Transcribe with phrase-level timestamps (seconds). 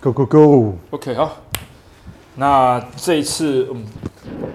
[0.00, 1.38] Go Go Go！OK，好，
[2.36, 3.84] 那这一次嗯，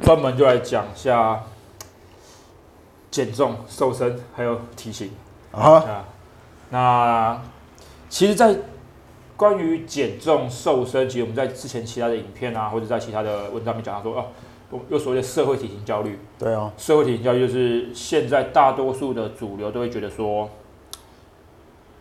[0.02, 1.44] 专门就来讲一下
[3.12, 5.12] 减重、瘦身还有体型
[5.52, 6.06] 啊，啊。
[6.70, 7.42] 那
[8.08, 8.56] 其实，在
[9.35, 14.25] 关于减重、瘦身，其实我们在之前其他的影片啊，或者在其他的文章里面讲到说，哦，
[14.69, 16.17] 我有所谓的社会体型焦虑。
[16.39, 20.49] 对啊，社会体型焦虑就是现在大多数的主流都会觉得说，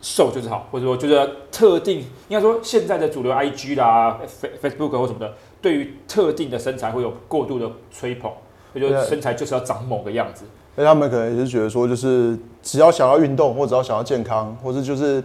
[0.02, 8.30] 瘦就是好，或者说就是特定，应该说现在的主流 IG 啦、Face Facebook 或什么的，对于特定的身材会有过度的吹捧，
[8.74, 10.44] 也就是对身材就是要长某个样子。
[10.74, 15.22] 那他们可能也是觉得说，就是只要想要运动，或只要想要健康，或者就是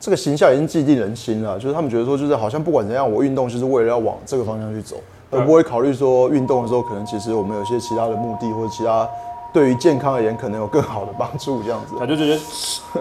[0.00, 4.96] 这个形象已经既定人心了，就是他们觉得说，就是好像不管怎样，我运动就是为了要往这个方向去走，
[5.30, 9.08] 而不会考虑说运动的时候，可能其实我们有些其他的目的，或者其他
[9.56, 11.94] 对于健康而言可能有更好的帮助，这样子。
[11.98, 12.38] 他就觉得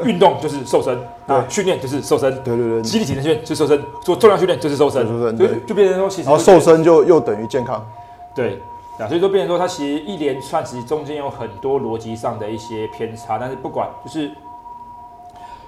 [0.06, 0.98] 运动就是瘦身，
[1.28, 7.86] 啊，训练就是瘦身，对对对，肌力体能训练就是瘦身，做重量训练就是瘦身，就就是瘦身对就变成说其实然后瘦身就又等于健康。
[8.34, 8.62] 对，
[8.98, 14.32] 啊，所以说变成说它其实一连串其实中间有很多逻辑上的一些偏差，但是不管就是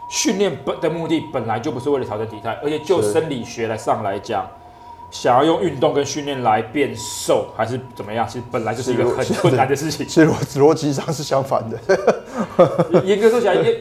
[0.09, 4.47] 训练本的目的本来就不是为了调整体态，而且就生理学来上来讲，
[5.09, 10.05] 想要用运动跟训练来变瘦还是怎么样，其实本来就是一个很困难的事情。
[10.05, 11.79] 其实逻逻辑上是相反的。
[13.03, 13.75] 严格说起来，硬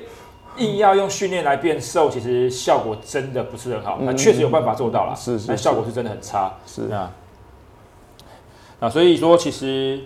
[0.59, 3.99] 硬要用训练来变瘦，其实效果真的不是很好。
[4.01, 6.55] 那确实有办法做到了，嗯是是但效果是真的很差。
[6.67, 7.11] 是啊，
[8.81, 10.01] 那，所以说其实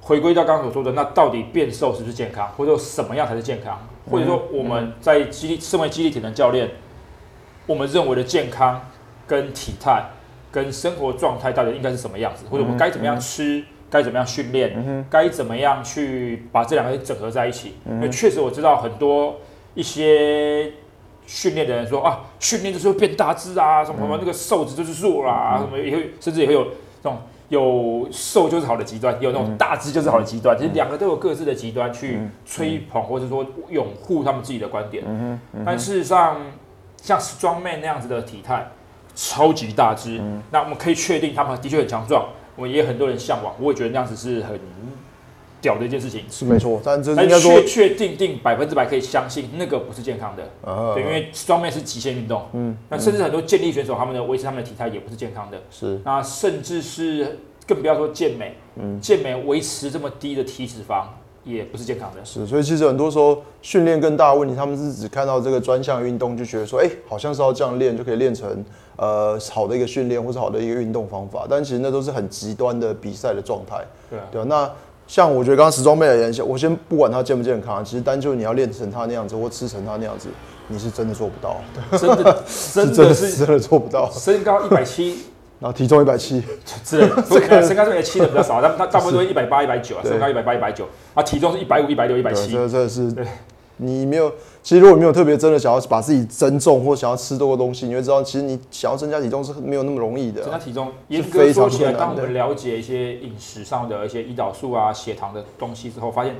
[0.00, 3.78] 回归到刚刚所说的，那到底变瘦是不是健康，或者说什么样才是健康？
[4.10, 6.70] 或者说我们在激励身为激励体能教练，
[7.66, 8.80] 我们认为的健康
[9.26, 10.04] 跟体态
[10.56, 13.62] 跟生活状态到底应该是什么样子，或者我们该怎么样吃？
[13.90, 15.06] 该怎么样训练？
[15.10, 17.74] 该怎么样去把这两个整合在一起？
[17.86, 19.36] 因为确实我知道很多
[19.74, 20.72] 一些
[21.26, 27.18] 训练的人说啊，训练就是会变大只啊，什么什么那个瘦子就是弱啦，什么也会甚至也会有这种
[27.50, 35.04] 有瘦就是好的极端，也有那种大只就是好的极端，其实两个都有各自的极端去吹捧或者说拥护他们自己的观点。
[35.66, 36.40] 但事实上，
[36.96, 38.66] 像 Strongman 那样子的体态，
[39.16, 40.20] 超级大只，
[40.52, 44.60] 那我们可以确定他们的确很强壮，我们也很多人向往，我也觉得那样子是很
[45.62, 46.22] 屌的一件事情。
[46.30, 55.98] 是没错，但这但应该说确确定定百分之百可以相信那个不是健康的，呃对，因为 strongman 是极限运动，嗯，那甚至很多健力选手他们的维持他们的体态也不是健康的，是。
[56.04, 61.06] 那甚至是更不要说健美，嗯，健美维持这么低的体脂肪
[61.46, 68.64] 也不是健康的，是，所以其实很多时候训练更大的问题，他们是只看到这个专项运动，就觉得说，哎、好像是要这样练就可以练成
[68.96, 74.70] 呃好的一个训练或是好的一个运动方法，但其实那都是很极端的比赛的状态，对啊，对啊，那
[75.06, 80.28] 像我觉得刚刚时装妹的人，我先不管他健不健康，其实单就你要练成他那样子或吃成他那样子，
[80.66, 81.60] 你是真的做不到，
[81.96, 82.42] 真的
[82.74, 84.10] 真是的是真的做不到。
[84.10, 85.26] 身高一百七，
[85.58, 86.42] 然后体重一百七，
[86.84, 93.24] 是的， 不可能身高这边七的比较少，但他大部分都一百八、一百九啊，身高一百八、一百九，啊，体重是一百五、一百六、一百对，七，这这是对
[93.78, 94.30] 你没有，
[94.62, 100.58] 其实如果你没有特别真的想要把自己增重或想要吃多个东西，你会知道，其实你想要增加体重是没有那么容易的增加啊。
[100.58, 106.36] 体重，严格非常说起来，当我们了解一些饮食上的一些胰岛素啊、血糖的东西之后，发现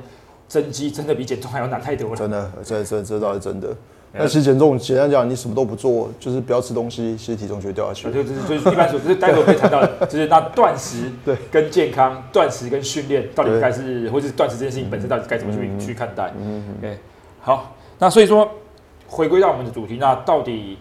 [0.47, 2.15] 增肌真的比减重还要难太多了。
[2.15, 3.69] 真的，这这这倒是真的。
[4.17, 8.11] 嗯那其实减重简单讲，你什么都不做，就是不要吃东西，其实体重就会掉下去。
[8.11, 16.33] 就就是就是一般说，就是待会我会谈到的，就是那断食 对跟健康，断食跟训练到底对该是，或者是断食这件事情本身到底该怎么去、去看待？
[16.81, 16.97] 对，
[17.39, 18.49] 好，那所以说
[19.07, 20.77] 回归到我们的主题，那到底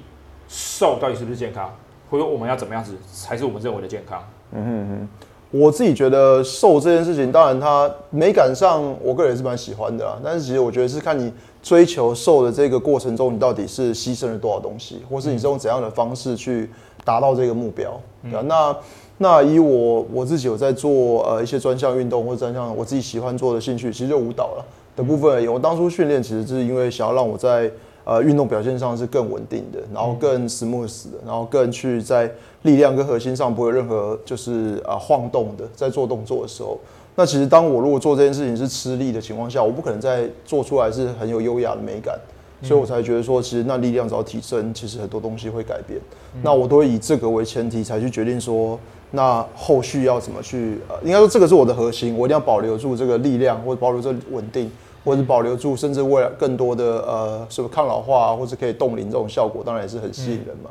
[0.49, 1.71] 瘦到底是不是健康，
[2.11, 4.23] 或者说我们要怎么样子才是我们认为的健康？
[4.53, 5.09] 嗯哼哼
[5.53, 10.19] 我自己觉得瘦这件事情，当然它美感上，我个人也是蛮喜欢的啦。
[10.23, 11.33] 但是其实我觉得是看你
[11.67, 16.71] 追求瘦的这个过程中，你到底是牺牲了多少东西，或是你是用怎样的方式去
[17.05, 18.01] 达到这个目标。
[18.23, 18.77] 对啊，那
[19.19, 25.49] 那以我我自己有在做呃一些专项运动或者专项我自己喜欢做的兴趣，其实就舞蹈了的部分而已。
[25.49, 27.69] 我当初训练其实是因为想要让我在
[28.05, 32.31] 呃运动表现上是更稳定的，然后更 smooth 的，然后更去在
[32.67, 36.79] 力量跟核心上不会有任何就是啊、晃动的，在做动作的时候。
[37.15, 42.15] 那其实当我如果做这件事情是吃力的情况下，我不可能再做出来是很有优雅的美感，
[42.63, 45.99] 所以我才觉得说，其实那力量只要提升，其实很多东西会改变。
[46.43, 48.79] 那我都会以这个为前提才去决定说，
[49.13, 54.71] 那后续要怎么去呃，应该说这个是我的核心，我一定要保留住这个力量，或者保留这稳定，
[55.03, 60.69] 或者是保留住甚至未来更多的呃什么抗老化、啊、或者可以冻龄这种效果，当然也是很吸引人嘛。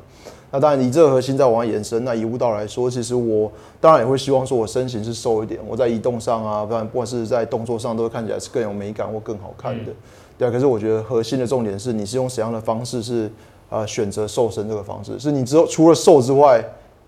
[0.51, 3.51] 那当然，以这个核心再往外延伸，那以舞蹈来说，其实我
[3.81, 9.91] 当然也会希望说我身形是瘦一点，我在移动上啊，不然不管是在动作上，都会看起来是更有美感或更好看的。
[10.37, 13.29] 对啊，可是我觉得核心的重点是，你是用怎样的方式是
[13.69, 16.63] 呃选择瘦身这个方式，是你只有除了瘦之外，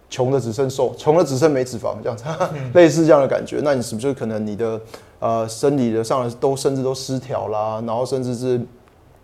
[0.09, 2.23] 穷的只剩瘦，穷的只剩没脂肪这样子，
[2.73, 3.59] 类似这样的感觉。
[3.63, 4.79] 那你是不是可能你的
[5.19, 8.59] 呃生理的上都甚至都失调啦，然后甚至是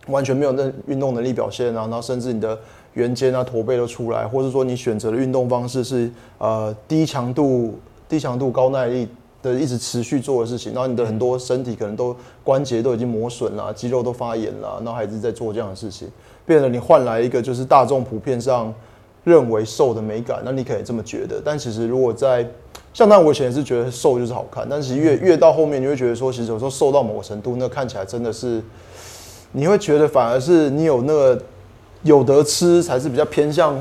[0.08, 2.60] 完全没有那运动能力表现啊，然后甚至你的
[2.94, 9.08] 圆肩啊、驼背都出来，或者说你选择的运动方式是呃低强度、低强度高耐力
[9.42, 16.08] 的一直持续做的事情，然后你的很多身体可能都关节都已经磨损了，肌肉都发炎了，然后还是在做这样的事情，
[16.46, 18.74] 变得你换来一个就是大众普遍上
[19.24, 22.48] 认为瘦的美感，那你可以这么觉得，但其实如果在
[22.94, 28.62] 像那我以前也是觉得瘦就是好看，但是越越到后面你会觉得说，其实有时候瘦到某个程度，那看起来真的是。
[29.56, 31.40] 你会觉得反而是你有那个
[32.04, 33.76] 有得吃才是比较偏向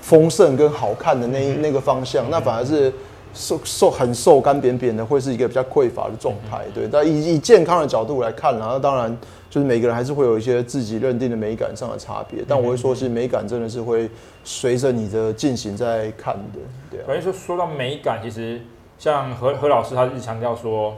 [0.00, 2.92] 丰盛跟好看的那那个方向，那反而是
[3.32, 6.64] 瘦瘦很瘦干扁扁的，会是一个比较匮乏的状态。
[6.74, 9.16] 对，但以以健康的角度来看，然后当然
[9.48, 12.42] 就是每个人还是会有一些自己认定的美感上的差别。
[12.46, 14.10] 但我会说，其实美感真的是会
[14.44, 16.60] 随着你的进行在看的。
[16.90, 18.60] 对，等于说说到美感，其实
[18.98, 20.94] 像何何老师他一直强调说。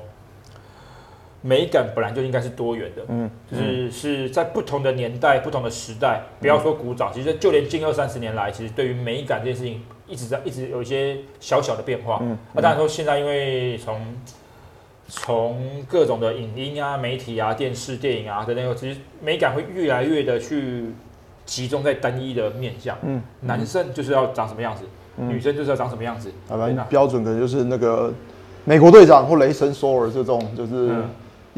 [1.42, 12.19] 美感本来就应该是多元的，嗯，就是是在不同的年代、不同的时代，不要说古早，其实就连近二三十年来，其实对于美感这件事情，一直在一直有一些小小的变化。
[12.20, 13.98] 嗯，那当然说现在因为从
[15.08, 20.90] 从各种的影音啊、媒体啊、电视、电影啊等等，其实美感会越来越的去
[21.46, 22.98] 集中在单一的面向。
[23.00, 24.84] 嗯，男生就是要长什么样子，
[25.16, 26.31] 女生就是要长什么样子。
[26.46, 28.12] 好吧，标准可能就是那个
[28.66, 30.93] 美国队长或雷神索尔这种，就是。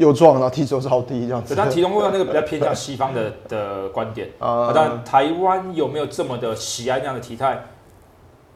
[0.03, 1.55] 又壮，然后体重超低这样子。
[1.55, 4.71] 但体重过那个比较偏向西方的 的观点啊。
[4.75, 7.63] 但台湾有没有这么的喜爱那样的体态？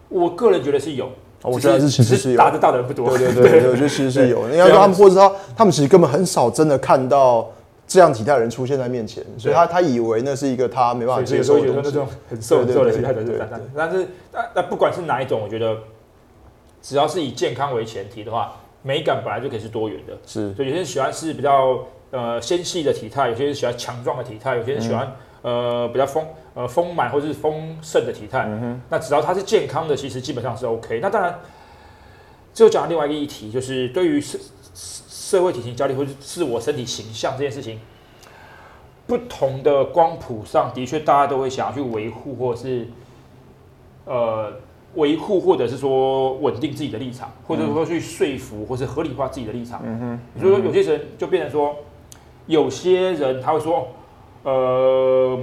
[0.09, 1.09] 我个人觉得是有。
[1.44, 3.15] 我觉得是其实是有，打得到的人不多。
[3.17, 4.49] 对对对，我觉得其实是有。
[4.49, 7.47] 应该说他们，或者说他们其实根本很少真的看到
[7.88, 13.49] 这样体态的人出现在面前，所以他他以为那是一个他没办法接受的那种很瘦很瘦的体态的人。
[13.75, 15.77] 但是那那不管是哪一种，我觉得
[16.81, 18.55] 只要是以健康为前提的话。
[18.83, 28.45] 美感本来就可以是多元的，是，所以有些人喜欢是比较呃纤细的体态，有些人喜欢强壮的体态，有些人喜欢呃比较丰呃丰满或者是丰盛的体态。
[28.47, 31.00] 嗯，那只要它是健康的，其实基本上是 OK。
[31.01, 31.38] 那当然，
[32.53, 34.39] 最后讲到另外一个议题，就是对于社
[34.74, 37.80] 社会体型焦虑或者自我身体形象这件事情，
[39.06, 42.88] 不同的光谱上的确大家都会想要去维护或者是
[44.06, 44.53] 呃。
[44.97, 49.79] 维护或者是说稳定自己的立场，或者说去说服或是合理化自己的立场。
[49.83, 51.75] 嗯哼，所以说有些人就变成说，
[52.47, 53.88] 有些人他会说，
[54.41, 55.39] 呃，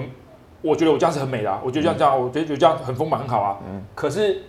[0.61, 3.59] 我觉得我这样是很美的，我觉得这样这样，我觉得觉得这样很丰满很好啊。
[3.69, 4.43] 嗯，可是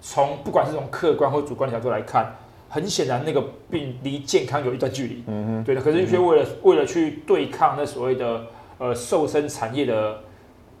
[0.00, 2.34] 从不管是从客观或主观的角度来看，
[2.70, 5.24] 很显然那个病离健康有一段距离。
[5.26, 5.82] 嗯哼，对的。
[5.82, 8.46] 可是有些为了为了去对抗那所谓的
[8.78, 10.20] 呃瘦身产业的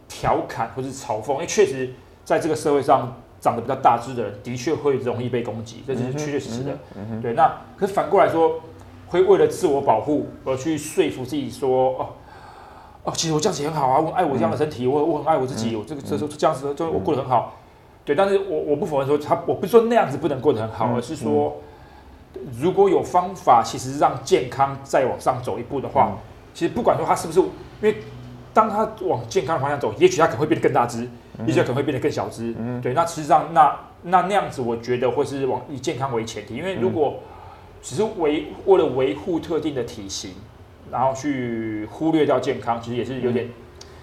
[0.08, 1.90] 调侃或是嘲讽，因为确实
[2.24, 3.14] 在这个社会上。
[3.46, 6.76] 长得比较大只的人，的确会容易被攻击，这是确确实实的。
[7.22, 8.60] 对，那可是反过来说，
[9.06, 12.08] 会为了自我保护而去说服自己说，哦
[13.04, 17.54] 哦，其实我这样子很好啊，我爱我这样的身体，我我很爱我自己，我这个这时候这样子就我过得很好。
[18.04, 21.56] 对，但是我我不否认说他，我不是说那样子不能过得很好，而是说
[22.60, 26.18] 如果有方法，其实让健康再往上走一步的话，
[26.52, 27.48] 其实不管说他是不是，因
[27.82, 27.96] 为
[28.52, 31.08] 当他往健康的方向走，也许他可能会变得更大只。
[31.46, 37.20] 一些可能会变得更小只，对，那实际上那那那样子，我觉得会是往以健康为前提，因为如果
[37.82, 40.32] 只是维为了维护特定的体型，
[40.90, 43.48] 然后去忽略掉健康，其实也是有点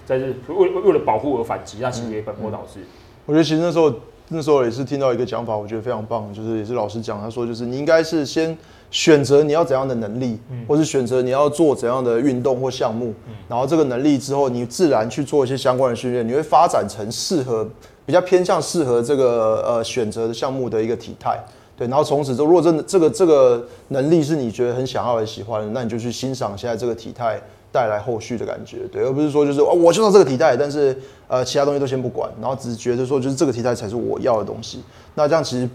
[0.06, 2.82] 在是为为了保护而反击，那其实也本末倒置。
[3.26, 3.90] 我觉得其实那时候
[4.34, 8.58] 那时候也是听到一个讲法，我觉得非常棒，就是也是老师讲，他说就是你应该是先。
[8.94, 10.38] 选择你要怎样的能力，
[10.68, 13.12] 或是选择你要做怎样的运动或项目，
[13.48, 17.68] 然后这个能力之后，你自然去做一些相关的训练，你会发展成适合
[18.06, 21.44] 比较偏向适合这个呃选择的项目的一个体态，
[21.76, 27.42] 对，然后从此之后，如果真的这个这个能力是你觉得很想要、很喜欢的，那你就去欣赏现在这个体态
[27.74, 30.96] 带来后续的感觉，对，而不是说就是哦，我就要这个体态，但是
[31.28, 34.82] 呃其他东西都先不管，然后只是觉得说就是这个体态才是我要的东西，
[35.16, 35.68] 那这样其实。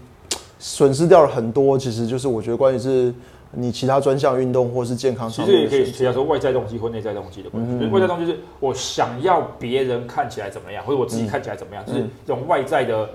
[0.61, 3.13] 损失掉了很多，其实就是我觉得关于是
[3.51, 7.87] 你其他专项运动或是健康，其实也可以提到说外在动机或内在动机的关系。
[7.87, 13.09] 外在动机是我想要别人看起来怎么样，或者我自己看起来怎么样，就是这种外在的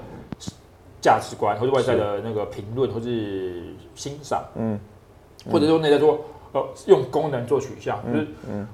[1.03, 3.63] 价值观或者外在的那个评论或是
[3.95, 4.81] 欣赏，嗯，
[5.53, 6.19] 或者说内在说
[6.55, 8.67] 呃用功能做取向，就是嗯，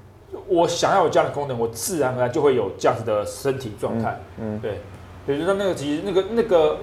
[0.47, 4.79] 我想要有这样的功能，我自然而然就会有这样子的身体状态，嗯，对，
[5.27, 6.77] 比如说那个其实那个那个。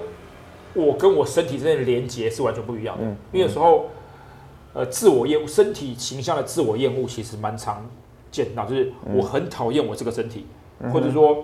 [0.75, 3.03] 我跟我身体之间的连接是完全不一样的，
[3.33, 3.87] 因为有时候，
[4.71, 7.83] 呃，自我厌恶身体形象的自我厌恶其实蛮常
[8.29, 10.45] 见到，就是我很讨厌我这个身体，
[10.93, 11.43] 或者说，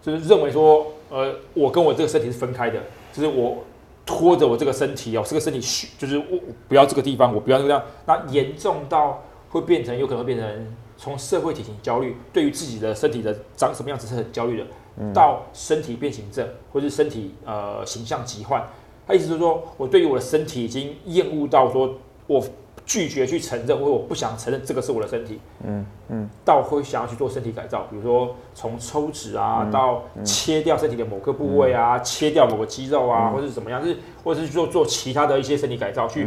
[0.00, 2.78] 就是认为说，呃，我跟我这个身体是分开的，
[3.12, 3.64] 就是我
[4.06, 14.66] 拖着我这个身体哦，这个身体虚，就是我我不要这个地方，我不要这个地方，那严重到会变成有可能会变成从社会体型焦虑，对于自己的身体的长什么样子是很焦虑的，
[15.12, 18.62] 到身体变形症或是身体呃形象疾患。
[19.06, 21.94] 他意思是说，我对于我的身体已经厌恶到说，
[22.26, 22.42] 我
[22.86, 25.40] 拒绝去承认，或者我不想承认这个是我的身体。
[25.64, 36.26] 嗯嗯，到会想要去做身体改造，比如说从抽脂啊，到切掉身体的某个部位啊，切掉某个肌肉啊，或者是怎么样，就是或者是做做其他的一些身体改造，去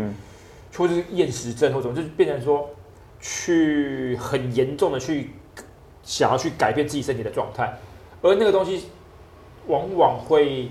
[0.76, 2.70] 或者是厌食症或者就是变成说，
[3.20, 5.32] 去很严重的去
[6.04, 7.78] 想要去改变自己身体的状态，
[8.22, 8.86] 而那个东西
[9.68, 10.70] 往往会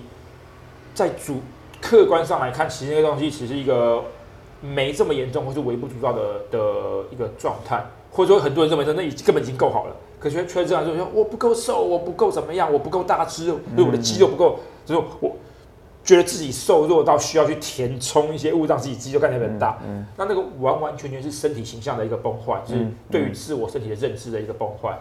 [0.95, 1.41] 在主。
[1.79, 4.03] 客观上来看，其实那个东西只是一个
[4.61, 6.59] 没这么严重，或是微不足道的的
[7.11, 15.37] 一个状态，或者说很多人认为说那已根本已经够好了，可是却这样说说我不够瘦，我不够怎么样，我不够大只，对我的肌肉不够，就是我
[16.05, 19.79] 觉得自己瘦弱到需要去填充一些物让自己肌肉看起来很大，
[20.17, 24.99] 那那个完完全全是身体形象的一个崩坏，是对于自我身体的认知的一个崩坏，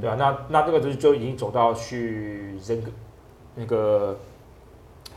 [0.00, 2.90] 对啊，那那那个东西就已经走到去人格
[3.54, 4.16] 那个。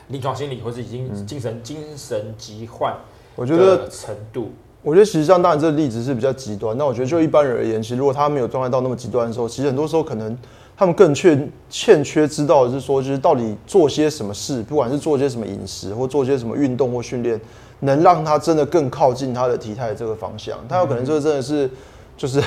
[0.07, 2.93] 临床心理，或是已经精神精神疾患，
[3.35, 4.51] 我觉得程度，
[4.83, 6.77] 我觉得实际上当然这个例子是比较极端。
[6.77, 10.37] 那我觉得就一般人而言，其实如果他没有状态到那么极端的时候，其实很多时候可能
[10.75, 17.39] 他们更缺欠缺知道的是说，就是到底做些什么事，不管是做些什么饮食，或做些什么运动或训练，
[17.79, 20.57] 能让他真的更靠近他的体态这个方向。
[20.67, 21.69] 他有可能就是真的是
[22.17, 22.41] 就是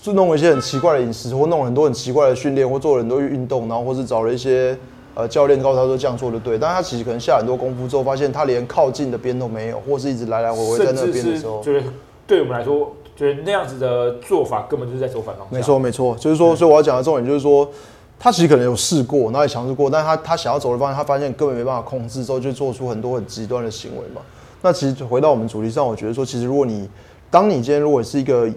[0.00, 4.76] 就弄一些很奇怪的饮食，或弄很多很奇怪的训练，或做了很多运动，然后或是找了一些。
[5.14, 11.82] 呃，教练告诉他说这样做的对，但他其实可能下很多功夫之后，发现他连靠近的边都没有，或是一直来来回回在那边的时候，就是
[12.26, 15.56] 对我们来说，就是那样子的做法根本就是在走反方向。
[15.56, 17.68] 没错，没错，就是说，所以我要讲的重点就是说，
[18.18, 24.20] 他其实可能有试过，然后也尝试过，但是他他想要走的方向，他发现根本没办法控制，之后就做出很多很极端的行为嘛。
[24.62, 26.88] 那其实回到我们主题上，我觉得说，其实如果你
[27.30, 28.48] 当你今天如果是一个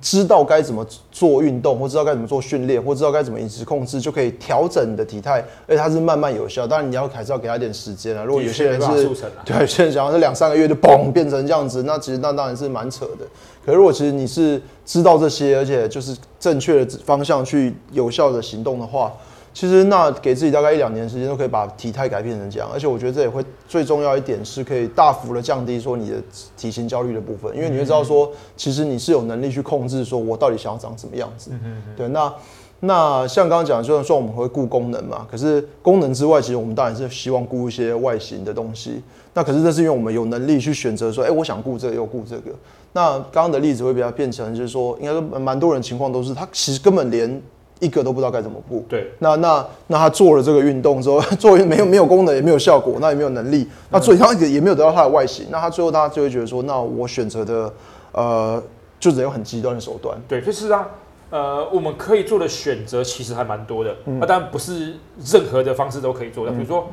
[0.00, 6.66] 知道该怎么做运动，或知道该怎么做训练，或知道该怎么饮食控制，就可以调整你的体态，而且它是慢慢有效。
[6.66, 8.22] 当然你要还是要给他一点时间啊。
[8.22, 9.08] 如果有些人是，
[9.44, 13.26] 对，有些人想要是两三个月就嘣变成这样子，那其实那当然是蛮扯的。
[13.66, 19.12] 可是如果其实你是知道这些，而且就是正确的方向去有效的行动的话。
[19.54, 22.68] 其实那给自己大概一两年时间，都可以把体态改变成这样。
[22.72, 26.16] 而且我觉得这也会最重要一点是可以大幅的降低说你的
[26.56, 31.50] 体型焦虑的部分，因为你会知道说，其实你是有能力去控制说我到底想要长什么样子。
[31.94, 32.32] 对，那
[32.80, 39.02] 那像刚刚讲，就算说我们会顾功能嘛，可是功能之外，其实我们当然是希望顾一些外形的东西。
[39.34, 42.50] 那可是这是因为我们有能力去选择说，哎，我想顾这个又顾这个。
[42.94, 47.42] 那刚刚的例子会比较变成就是说，应该说蛮多人情况都是他其实根本连。
[47.82, 48.84] 一个都不知道该怎么布。
[48.88, 57.72] 对，那那那他做了这个运动之后， 做没有没有功能，也没有效果，那也没有能力，那最他也也没有得到他的外形，那他最后他就会觉得说，那我选择的
[58.12, 58.62] 呃，
[59.00, 60.16] 就只有很极端的手段。
[60.28, 60.88] 对，所以事实上，
[61.30, 64.94] 呃，我们可以做的选择其实还蛮多的，那当然不是
[65.26, 66.88] 任何的方式都可以做的，比如说，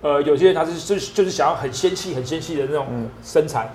[0.00, 2.86] 呃，有些人他是就是就是想要很纤细、很纤细的那种
[3.24, 3.68] 身材。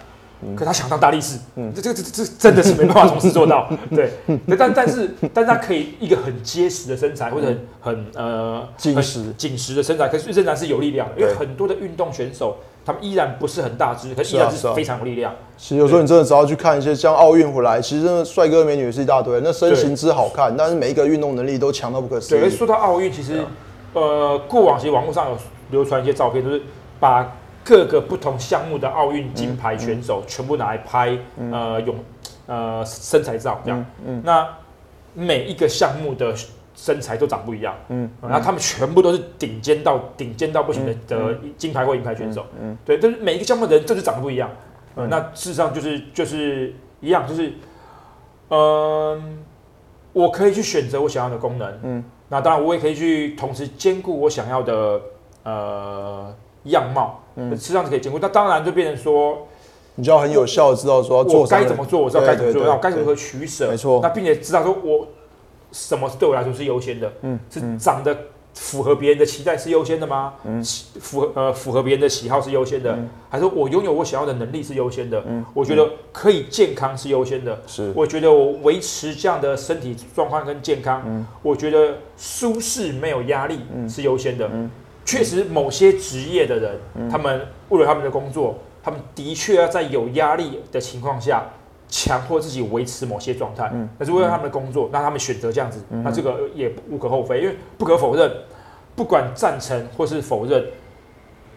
[0.56, 4.12] 可他想当大力士，嗯，这这这这真的是没办法同时做到，对，
[4.58, 7.48] 但但是但是他可以一个很结实的身材，或者
[7.82, 9.34] 很呃紧实。
[9.38, 15.34] 紧实的身材，可是仍然是有力量的，因为很多的运动选手，他们依然不是很大只，可依然是非常有力量。
[15.58, 22.42] 其实有时候你真的只要去看一些像奥运回来，其实帅哥美女是一大堆，那身形之好看，但是每一个运动能力都强到不可思议。
[22.42, 23.44] 对，说到奥运，其实
[23.94, 25.38] 呃过往其实网络上有
[25.72, 26.62] 流传一些照片，就是
[27.00, 27.36] 把。
[27.66, 31.18] 各个不同项目的奥运金牌选手全部拿来拍，
[31.52, 31.96] 呃，泳，
[32.46, 33.84] 呃，身材照这样。
[34.24, 34.48] 那
[35.16, 36.32] 每一个项目的
[36.76, 37.74] 身材都长不一样。
[37.88, 42.46] 嗯，然后他们全部都是顶尖到顶尖到不行的的金牌或银牌选手。
[42.62, 44.48] 嗯，对，但是每一个项目的人就是长得不一样。
[44.96, 47.52] 嗯，那事实上就是就是一样，就是，
[48.50, 49.44] 嗯，
[50.14, 51.80] 我可以去选择我想要的功能。
[51.82, 55.02] 嗯，那当然我也可以去同时兼顾我想要的
[55.42, 56.32] 呃
[56.66, 57.22] 样貌。
[57.36, 59.48] 嗯，实际上是可以兼顾，那当然就变成说，
[59.96, 64.00] 你就要很有效的知道说要做该怎么做，我知道该怎么做，要该如何取舍，没错。
[64.02, 65.08] 那并且知道说我
[65.72, 68.16] 什么对我来说是优先的，嗯，是长得
[68.54, 70.34] 符合别人的期待是优先的吗？
[70.46, 70.64] 嗯，
[71.02, 72.98] 符合呃符合别人的喜好是优先的，
[73.30, 75.22] 还是我拥有我想要的能力是优先的？
[75.28, 84.72] 嗯，我觉得可以健康是优先的，是，我觉得我维持这样的身体状况跟健康，嗯，我觉得舒适没有压力是优先的，嗯。
[85.06, 91.46] 确实，某些职业的人，他们为了他们的工作，他们的确要在有压力的情况下，
[91.88, 98.32] 强迫自己维持某些状态，那是为了他们的工作，那他们选择这样子，那这个也无可厚非，因为不可否认，
[98.96, 100.66] 不管赞成或是否认，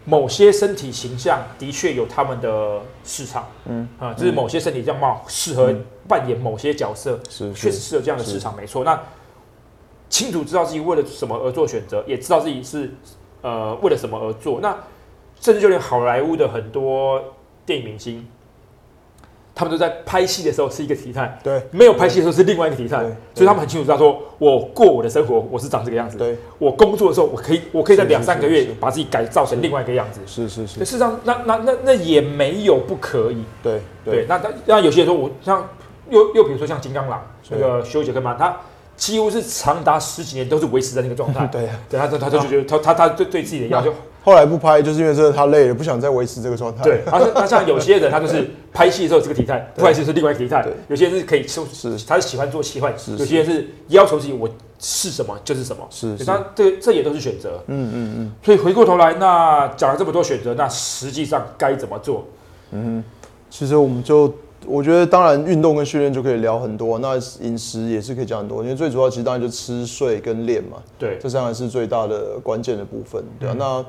[0.05, 3.89] 某些身体形象的确有他们的市场，嗯。
[3.97, 5.73] 啊，就是某些身体样貌适合
[6.07, 8.83] 扮演某些角色，是确实是有这样的市场，没错。
[8.83, 9.01] 那
[10.07, 12.91] 清楚知道自己为了什么而做选择，也知道自己是
[13.41, 14.75] 呃为了什么而做，那
[15.39, 17.23] 甚至就连好莱坞的很多
[17.65, 18.27] 电影明星。
[19.55, 23.01] 他们都在拍戏的时候是一个体态，对，没有拍戏的时候是另外一个体态，
[23.35, 26.17] 所以他们很清楚知道说，我过我的生活，我是长这个样子。
[26.17, 30.21] 对，我工作的时候，我可以，我可以在是两三个月把自己改造成另外一个样子。
[30.25, 33.43] 是是是事，实上，那那那那也没有不可以。
[33.61, 35.67] 对对，那那那有些人说我像
[36.09, 38.55] 又又比如说像金刚狼那个休杰克曼，他
[38.99, 41.47] 几乎是长达十几年都是维持在那个状态。
[41.51, 41.79] 对啊。
[41.89, 43.91] 对，他他他就觉得他他他对对自己的要求。
[44.21, 46.83] 后来不拍，就是因为这个他累了，不想再维持这个状态。
[46.83, 50.73] 对，他是那像有些人他就是拍戏的时候这个体态，不拍戏是另外一个体态对。
[50.89, 55.87] 有些人是可以收，是他是喜欢做奇幻，是有些人是要求自己我是什么就是什么。
[55.89, 57.63] 是是，那这这也都是选择。
[57.67, 62.27] 嗯嗯嗯所以回过头来，那讲了这么多选择，那实际上该怎么做？
[62.71, 63.01] 嗯，
[63.49, 64.31] 其实我们就
[64.65, 73.55] 我觉得，当然运动跟训练就可以聊很多，那饮食也是可以讲很多，因为最主要其实当然就吃、睡跟练嘛，对，这三个是最大的关键的部分，对啊。
[73.57, 73.85] 那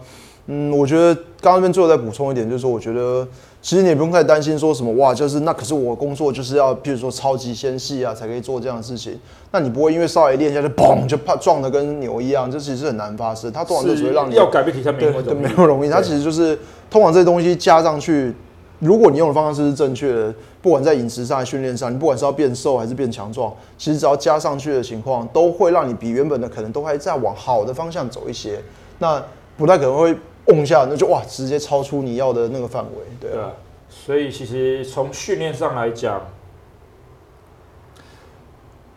[0.47, 3.27] 嗯，我觉得刚刚那边最后再补充一点，就是说，我觉得
[3.63, 9.17] 其实你也不用太担心说什么哇，就是那可是我工作就是要，譬如说超级纤细啊，才可以做这样的事情。
[9.53, 13.53] 那你不会因为稍微练一下就嘣就怕撞的跟牛一样，这其实很难发生。
[13.53, 15.91] 它通常就只会让你要改变体态没对对，那么容易。
[15.91, 16.59] 它其实就是
[16.91, 18.35] 通常这些东西加上去，
[18.81, 28.61] 如果你用的方式是正确的，不管在饮食上、训练上，你不管是要变瘦还是变强壮，其实只要加上去的情况，都会让你比原本的可能都还在往好的方向走一些。
[28.99, 29.23] 那
[29.57, 32.91] 不太可能会蹦一下，那就哇，直接超出你要的那个范围。
[33.21, 33.53] 对啊，
[33.89, 36.23] 所以其实从训练上来讲，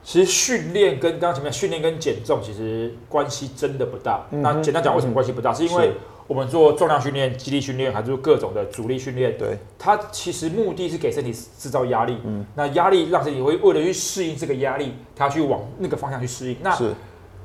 [0.02, 4.26] 其实训练跟刚刚前面训练跟减重其实关系真的不大。
[4.32, 5.54] 嗯那简单讲，为什么关系不大？
[5.54, 5.94] 是因为是
[6.34, 12.18] 我们做重量训练、肌力训练，还是各种的阻力训练，对，它其实目的是给身体制造压力。
[12.26, 12.44] 嗯。
[12.56, 16.58] 那压力让身体会为了去适应这个压力，它去往那个方向去适应。
[16.64, 16.92] 那是。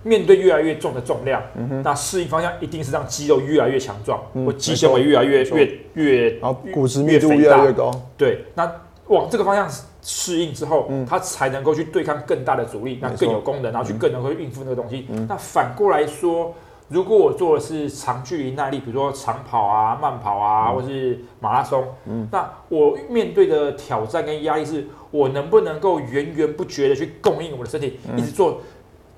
[0.04, 1.42] 面对越来越重的重量，
[1.84, 7.90] 那适应方向一定是让肌肉越来越强壮，或肌纤维越来越越越然后骨质密度越来越高。
[8.16, 8.72] 对，那
[9.08, 9.68] 往这个方向
[10.00, 15.06] 适应之后，它才能够去对抗更大的阻力，那更有功能，然后去更能够应付那个东西。
[15.28, 16.54] 那反过来说，
[16.88, 21.86] 如果我做的是长距离耐力，比如说长跑啊、慢跑啊，或是马拉松，
[22.32, 28.60] 那我面对的挑战跟压力是，我能不能够源源不绝的去供应我的身体，一直做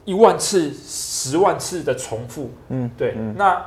[0.05, 2.51] 一万次、十万次的重复？
[2.69, 3.65] 嗯，对，那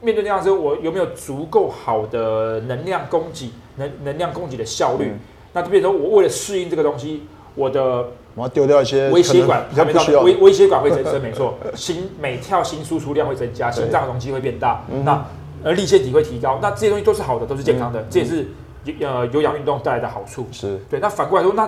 [0.00, 5.06] 面对那样之后，我有没有足够好的能量供给、能能量供给的效率？
[5.06, 5.18] 嗯。
[5.54, 7.22] 那就变成我为了适应这个东西，
[7.54, 15.24] 我的我要丢掉一些微血管比较微微血管会增生，没错，心每跳心输出量会增加，心脏容积会变大，嗯那
[15.64, 17.94] 而力腺体会提高，那这些东西都是好的，都是健康嗯。
[17.94, 18.46] 的，这也是
[18.84, 20.46] 有呃有氧运动带来的好处。
[20.52, 20.78] 是。
[20.88, 21.66] 对，那反过来说，那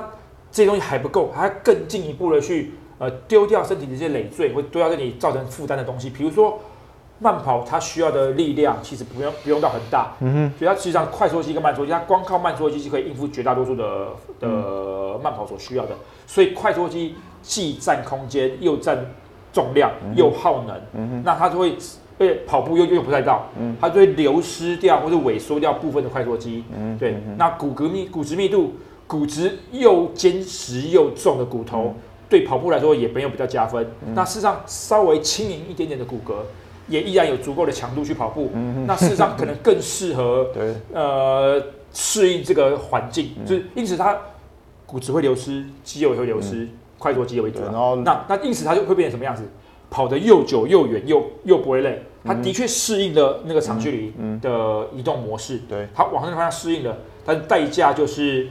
[0.53, 6.61] 这些东西还不够，还要更进一步的去呃丢掉身体的一些累赘，或丢掉对你造成负担的东西，比如说
[7.21, 14.09] 慢跑，它需要的力量其实不用不用到很大，嗯哼，所以它实际上快缩肌跟慢缩肌，它光靠慢缩肌就可以应付绝大多数的
[14.41, 15.93] 的慢跑所需要的，
[16.27, 18.99] 所以快缩肌既占空间又占
[19.53, 21.77] 重量又耗能，那它就会。
[22.21, 23.47] 被跑步又用不太到，
[23.81, 26.63] 它就会流失掉或者萎缩掉部分的快缩肌。
[26.99, 28.75] 对，那骨骼密骨质密度，
[29.07, 31.95] 骨质又坚实又重的骨头，
[32.29, 33.91] 对跑步来说也没有比较加分。
[34.15, 36.35] 那事实上稍微轻盈一点点的骨骼，
[36.90, 38.50] 也依然有足够的强度去跑步。
[38.87, 40.46] 那事实上可能更适合
[40.92, 44.18] 呃适应这个环境，就是因此它
[44.85, 49.44] 骨质会流失，肌肉也会流失，快速肌肉为主，然后那那因此它就会变成什么样子？
[49.88, 55.59] 跑得又久又远又又不会累，它的确适应了那个长距离的移动模式。
[55.68, 55.88] 对。
[55.92, 58.46] 它往那个方向适应了，但是代价就是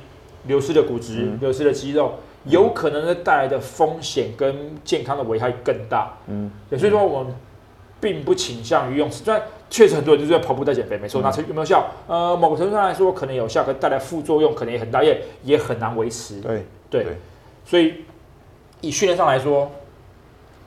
[0.48, 6.12] 流失的骨质、流失的肌肉，有可能带来的风险跟健康的危害更大。
[6.28, 7.34] 嗯，对，所以说我们
[8.02, 11.90] 并不倾向于用，虽然确实很多人就是在跑步在减肥，没错，那有没有效？
[12.08, 16.40] 呃，某个程度上来说可能有效，可带来副作用可能也很大，也也很难维持。
[16.42, 17.18] 对对对，
[17.66, 18.06] 所以
[18.82, 19.72] 以训练上来说，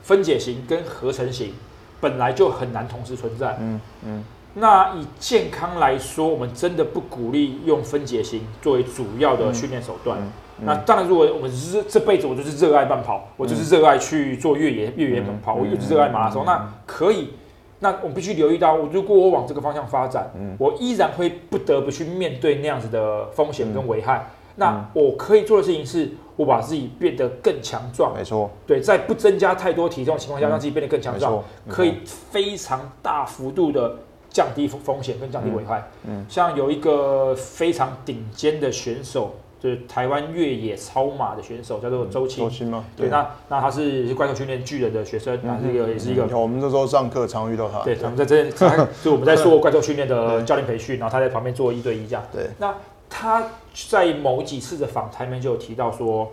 [0.01, 1.53] 分解型跟合成型
[1.99, 3.57] 本来就很难同时存在。
[3.59, 4.23] 嗯嗯
[4.55, 10.19] 那以健康来说，我们真的不鼓励用分解型作为主要的训练手段。
[10.19, 10.31] 嗯
[10.65, 17.33] 那当然，如果我们是这辈子我就是热爱慢跑，我就是热爱去做越野越野慢跑，我一直热爱马拉松，那可以。
[17.79, 24.29] 那我们必须留意到，如果我往这个方向发展，我依然会不得不去面对那样子的风险跟危害。
[24.55, 33.97] 那我可以做的事情是，我把自己变得更强壮，没错，对，在不增加太多体重的情况下，让自己变得更强壮，可以非常大幅度的
[34.33, 35.87] 降低风风险跟降低危害。
[36.05, 42.49] 嗯，像有一个非常顶尖的选手，就是台湾越野超马的选手，叫做周青周。
[42.49, 42.83] 青吗？
[42.97, 47.79] 对，那那他是是怪兽训练巨人的学生，那这个也是一个我们那时候上课常遇到他。
[47.83, 52.23] 对，我们在这，他就我们在做怪兽训练的教练培训，然后他在旁边做一对一这样。
[52.33, 52.75] 对，那
[53.09, 53.43] 他
[53.89, 56.31] 在某几次的访谈里面就有提到说，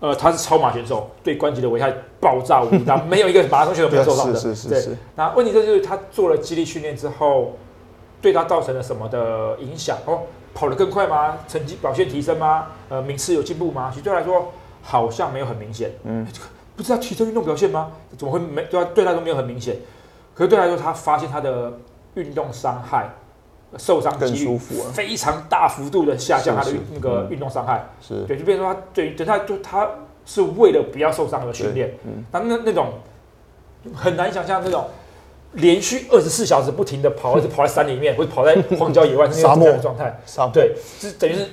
[0.00, 4.32] 呃，他是超马选手，对关节的危害爆炸无比大， 没有一个马拉松选手没有受伤的。
[4.32, 7.52] 对是是是是，那问题就是他做了肌力训练之后，
[8.20, 9.96] 对他造成了什么的影响？
[10.04, 11.38] 哦，跑得更快吗？
[11.48, 12.66] 成绩表现提升吗？
[12.88, 13.88] 呃，名次有进步吗？
[13.90, 14.52] 其实对他来说
[14.82, 15.90] 好像没有很明显。
[16.04, 16.26] 嗯，
[16.76, 17.92] 不知道提升运动表现吗？
[18.18, 19.76] 怎么会没对他对他都没有很明显？
[20.34, 21.72] 可是对他来说，他发现他的
[22.14, 23.08] 运动伤害、
[23.78, 24.90] 受伤更几率舒服啊。
[24.92, 27.86] 非常大幅度的下降他的那个运动伤害。
[28.00, 28.24] 是。
[28.26, 29.88] 对，就变成说他对，等他就他
[30.26, 32.94] 是为了不要受伤而训练，嗯那那那种
[33.94, 34.86] 很难想象那种
[35.52, 41.46] 连续二十四小时不停的跑， 而且跑在山里面或者跑在荒郊野外那种沙漠的状态，沙对，是等于是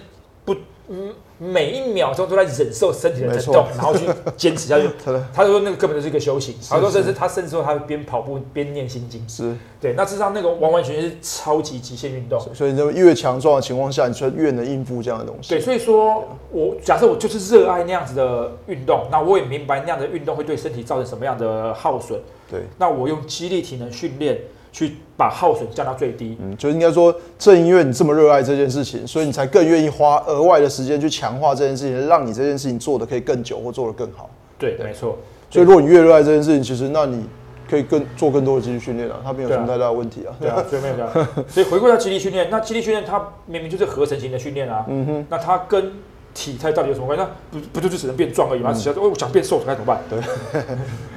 [0.45, 0.55] 不
[0.87, 4.05] 嗯每一秒钟都在忍受身体的疼痛，然后去
[4.37, 4.87] 坚持下去。
[5.33, 12.39] 他说那个根本就是一个修行，他说甚至他甚至说他会边跑步边念心经，是，对，那事实上那个完完全全是超级极限运动。
[12.53, 15.49] 所以就越强壮的情况下，你就越能应付这样的东西。
[15.49, 22.19] 对，所以说我假设我就是热爱那样子的运动，那我也明白那样的运动会对身体造成什么样的耗损，
[22.51, 24.39] 对，那我用肌力体能训练
[24.71, 26.37] 去把耗损降到最低。
[26.41, 34.29] 嗯，就应该说，正因为你这么热爱这件事情，所以你才更愿意花额外的时间去强化这件事情，让你这件事情做的可以更久或做得更好。
[34.57, 35.17] 对，没错。
[35.49, 37.25] 所以，如果你越热爱这件事情，其实那你
[37.69, 40.33] 可以更做更多的肌力训练啊，它没有什么太大的问题啊。
[40.39, 41.27] 对啊，所以没有这样。
[41.49, 45.91] 所以回归到肌力训练，那肌力训练它明明就是合成型的训练啊，嗯哼，那它跟
[46.33, 47.25] 体态到底有什么关系？
[47.51, 48.71] 那不不就只能变壮而已吗？
[48.71, 49.99] 只要说，哦，我想变瘦，该怎么办？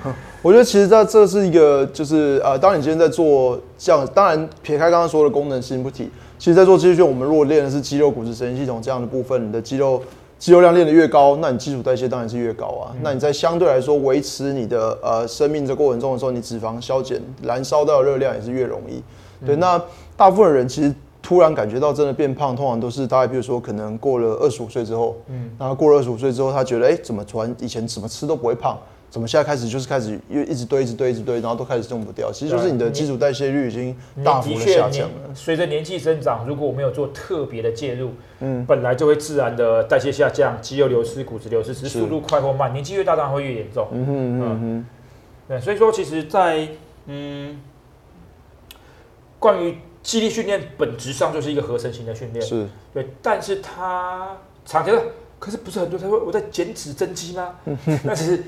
[0.45, 10.03] 我觉得其实这这是一个，就是呃，当你今天在做这样，当然撇开刚刚说的功能性不提，其实在做肌力训练，我们如果练的是肌肉、骨质、神经系统这样的部分，你的肌肉
[10.39, 12.93] 肌肉量练得越高，那你基础代谢当然是越高啊。
[13.01, 19.03] 那你在相对来说维持你的呃生命这过程中的时候，你脂肪消减、燃烧到的热量也是越容易。
[19.47, 19.83] 对，那
[20.15, 28.79] 大部分人其实突然感觉到真的变胖，通常都是大概比如说可能过了二十五岁之后，嗯，然后过了二十五岁之后，他觉得哎、诶怎么突然以前怎么吃都不会胖，
[29.15, 35.33] 怎么现在开始就是开始又一直堆一直堆一直堆，然后都开始用不掉，其实就是你的基础代谢率已经大幅的下降了。
[35.33, 43.87] 随着年纪增长，如果我没有做特别的介入，嗯，本来就会自然的代谢下降，肌肉流失、骨质流失，只是是速度快或慢，年纪越大当然会越严重。
[43.93, 44.59] 嗯哼嗯哼。
[44.61, 44.87] 嗯。
[45.47, 46.67] 对，所以说其实在，
[47.07, 47.61] 嗯，
[49.39, 52.67] 关于肌力训练本质上就是一个合成型的训哼，练，是。
[52.93, 55.01] 对，但是它常见的，
[55.45, 57.57] 可是不是很多人他说我在减脂增肌吗？
[58.03, 58.43] 那其实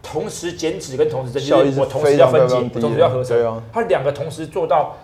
[0.00, 4.96] 同时减脂跟同时增肌，我同时要分解，同时要合成，它两个同时做到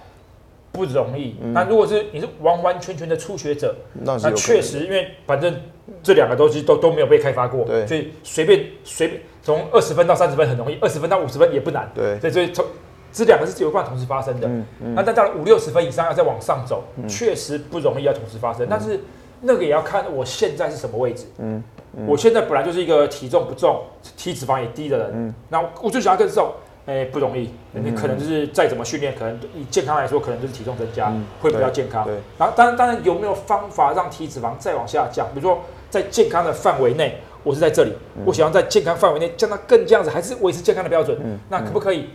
[0.70, 1.35] 不容易。
[1.52, 3.74] 那如果是你是完完全全的初学者，
[4.05, 5.52] 那确实，因为反正
[6.00, 7.85] 这两个东西都都没有被开发过，对。
[7.88, 12.64] 所以随便随便从二十分到三十分很容易，二十分到五十分也不难，对，所以所以从
[13.12, 14.46] 这两个是有办法同时发生的。
[14.46, 14.94] 嗯嗯。
[14.94, 19.00] 那但到了五六十分以上要再往上走，确实不容易要同时发生，但是
[19.42, 21.26] 那个也要看我现在是什么位置。
[21.38, 21.62] 嗯
[22.07, 23.83] 我现在本来就是一个体重不重、
[24.16, 26.55] 体脂肪也低的人，嗯那我就想要更瘦，
[26.87, 27.50] 哎、不容易。
[27.72, 32.02] 你可能就是再怎么训练，可能以健康来说，可能就是体重增加、嗯会比较健康。
[32.07, 35.26] 对，然后当然当然有没有方法让体脂肪再往下降？
[35.35, 42.09] 比如说在健康的范围内，我是在这里，嗯我想要在健康范围内降到更这样子，还是维持健康的标准，嗯那可不可以？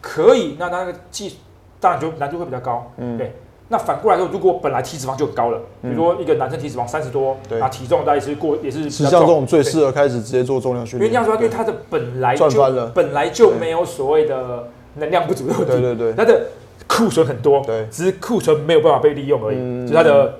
[0.00, 1.38] 可以，那那个技
[1.80, 3.34] 当然就难度会比较高，嗯对。
[3.74, 16.46] 那反过来说，如果本来体脂肪就很高了，比如说一个男生体脂肪三十多，对啊，体重大概是过也是比较实际上这种最适合开始直接做重量训练，因为这样说，因为他的本来就本来就没有所谓的能量不足的问题，对对对，他的
[16.86, 20.36] 库存很多，对只是库存没有办法被利用而已，嗯就他的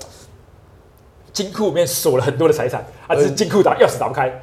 [1.32, 4.42] 金库里面锁了很多的财产，啊，只是金库打钥匙打不开。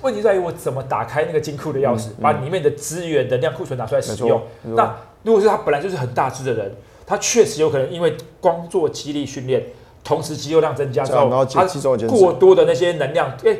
[0.00, 6.74] 问题在于我怎么打开那个金库的钥匙，把里面的资源、能量库存拿出来使用那如果是他本来就是很大只的人，
[7.10, 9.66] 他确实有可能因为光做肌力训练，
[10.04, 11.64] 同时肌肉量增加之后，他
[12.06, 13.56] 过多的那些能量，哎、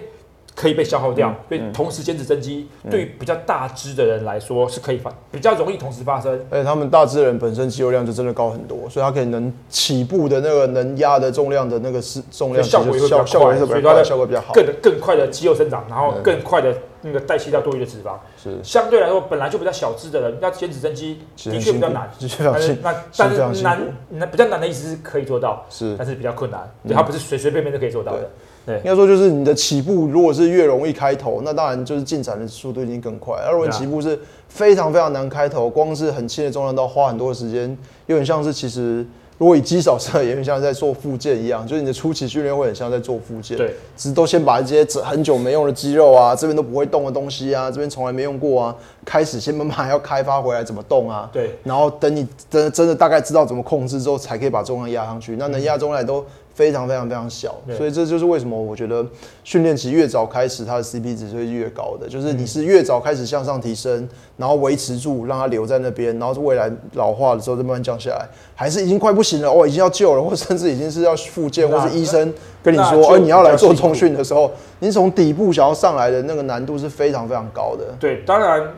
[0.60, 6.38] 可以被消耗掉嗯，所以同时减脂增肌，对于比较大只的人来说是可以发，比较容易同时发生。
[6.50, 14.52] 而且他们大致人本身肌肉量就真的高很多，所以他可以能起步的那个能压的重量的那个是重量，效果也会比较效效果比较快，所以它的效果比较好。
[14.52, 18.18] 更更快的肌肉生长，然后嗯更快的那个代谢掉多余的脂肪。
[18.36, 22.10] 是，相对来说，本来就比较小只的人，要减脂增肌的确比较难。
[22.38, 28.28] 但是那但是难那比较难的意思是可以做到，是但是比较困难，对，它不是随随便便就可以做到的。
[28.70, 33.34] 对应该说就是你的起步如果是越容易开头，那当然就是进展的速度已经更快。
[33.44, 39.04] 而如果起步是非常非常难开头，光是很轻的重量都要花很多的时间，有点像是其实
[39.38, 43.56] 如果以肌少症，也有点像在做复健一样，就是你的初期训练会很像在做复健。
[43.56, 51.30] 对，只是都先把这些整很久没用的肌肉啊，这边都不会动的东西啊，这边从来没用过啊，开始先慢慢要开发回来怎么动啊。
[51.32, 55.36] 对，然后等你真的真的大概知道怎么控制之后，才可以把重量压上去。
[55.36, 56.22] 那能压重量也都
[56.60, 59.02] 非常非常非常小，所以这就是为什么我觉得
[59.44, 62.06] 训练期越早开始，它的 CP 值会越高的。
[62.06, 72.30] 就是你是越早开始向上提升，然后维持住，让它留在那边，然后未来老化的时候再慢慢降下来，还是已经快不行了哦，已经要救了，或甚至已经是要复健， 或是医生
[72.62, 77.86] 跟你说，就哦，你要来做重训的时候，你从底部想要上来的那个难度是非常非常高的。
[77.98, 78.70] 对，当然，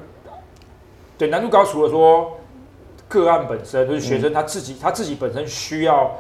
[1.19, 2.31] 对难度高，除了说
[3.09, 6.13] 个案本身，就是学生他自己、他自己本身需要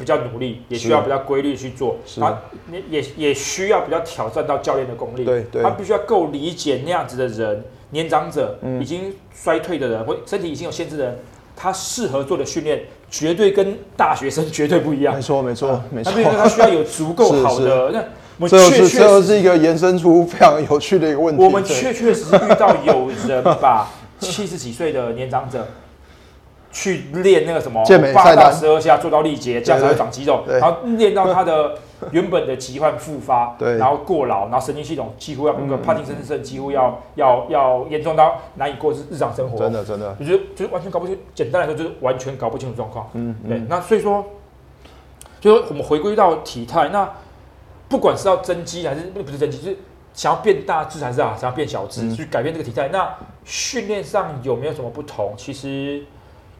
[0.00, 2.20] 比较努力，也需要比较规律去做，是。
[2.20, 2.40] 他
[2.72, 5.62] 也也也需要比较挑战到教练的功力，对对。
[5.62, 8.80] 他必须要够理解那样子的人，年长者、嗯。
[8.82, 11.18] 已经衰退的人，或身体已经有限制的人，
[11.54, 15.14] 他适合做的训练绝对跟大学生绝对不一样。
[15.14, 15.20] 没。
[15.20, 16.12] 错，没错，没错。
[16.24, 16.48] 他。
[16.48, 18.02] 需要有足够好的， 那
[18.38, 21.44] 我们确确是这又实是一个延伸出非常有趣的一个问题。
[21.44, 21.76] 我们对。
[21.76, 23.86] 确确实实遇到有人把
[24.18, 25.66] 七十几岁的年长者
[26.72, 27.82] 去练那个什么
[28.14, 31.76] 八到菜单十二下做到力竭，这样才会长肌肉，然后练到他的
[32.12, 33.76] 原本的疾患复发，对。
[33.76, 35.82] 然后过劳，然后神经系统几乎要那个嗯。
[35.82, 43.08] 帕金森症几乎要要要严重到难以过日日常生活，真的真的，我觉得就是完全搞不清，简单来说就是完全搞不清楚状况。
[43.14, 44.24] 嗯对，嗯，那所以说，
[45.40, 47.10] 就是说我们回归到体态，那
[47.88, 49.76] 不管是要增肌还是不是增肌，就是
[50.14, 52.14] 想要变大只还是啊想要变小只，嗯。
[52.14, 52.88] 去改变这个体态。
[52.92, 53.12] 那
[53.44, 55.34] 训练上有没有什么不同？
[55.36, 56.02] 其实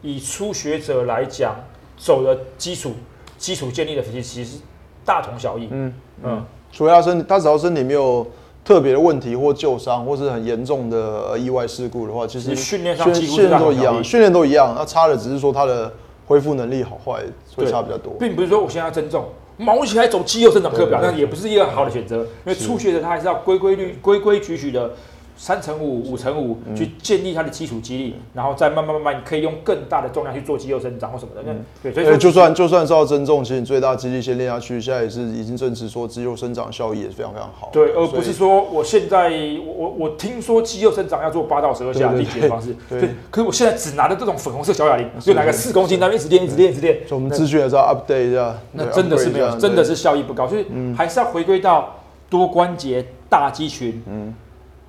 [0.01, 1.55] 以初学者来讲，
[1.97, 2.93] 走的基础
[3.37, 4.57] 基础建立的其实其实
[5.05, 5.67] 大同小异。
[5.71, 8.25] 嗯嗯，除非他身体，他只要身体没有
[8.63, 10.97] 特别的问题或旧伤，或是很严重的
[11.31, 14.03] 呃意外事故的话，其实训练上训练都一样，。
[14.03, 15.91] 训练都一样，那差的只是说他的
[16.27, 17.23] 恢复能力好坏
[17.55, 18.13] 会对差比较多。
[18.19, 19.25] 并不是说我现在要增重，
[19.57, 22.17] 毛起来走肌肉生长课表，那也不是一个好的选择。
[22.17, 24.91] 因为初学者他还是要规规律、规规矩矩的
[25.35, 31.41] 三乘五、五乘五嗯去建立它的基础肌力，然后再慢慢慢慢，你可以用更大的重量去做肌肉生长或什么的。
[31.45, 37.69] 那对，所以就算就算是要增重，其实你最大肌力先练下去，现在也是已经证实说肌肉生长效益也是非常非常好。
[37.73, 39.31] 对，而不是说我现在
[39.65, 48.55] 我我我听说肌肉生长要做八到十二下力竭的方式，对对，可是我现在只拿着这种粉红色小哑铃，是就拿个四公斤，那边一直练，一直练，一直练，就我们资讯也是要 update 一下。
[48.73, 50.65] 那真的是没有，真的是效益不高，所以
[50.95, 51.95] 还是要回归到
[52.29, 54.33] 多关节、大肌群、嗯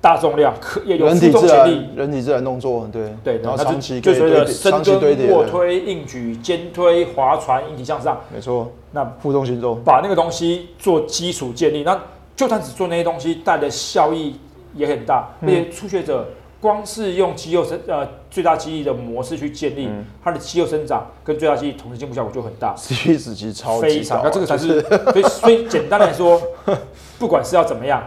[0.03, 1.87] 大重量，可也有人负重潜力。
[1.95, 11.97] 人体自然动作，对对，然后它长期就随着深蹲、卧，推、硬举、肩推、划船、引体向上，没错，那负重行走，把那个东西做基础建立，那
[12.35, 14.35] 就算只做那些东西，带的效益
[14.75, 15.29] 也很大。
[15.41, 16.27] 而嗯且初学者
[16.59, 22.75] 光是用肌肉生呃最大肌力的模式去建立，嗯它的肌肉生长跟最大肌力同时进步效果就很大。
[22.77, 26.41] CP 值其实超级高啊，非常，那这个才是所以所以简单来说，
[27.17, 28.03] 不管是要怎么样，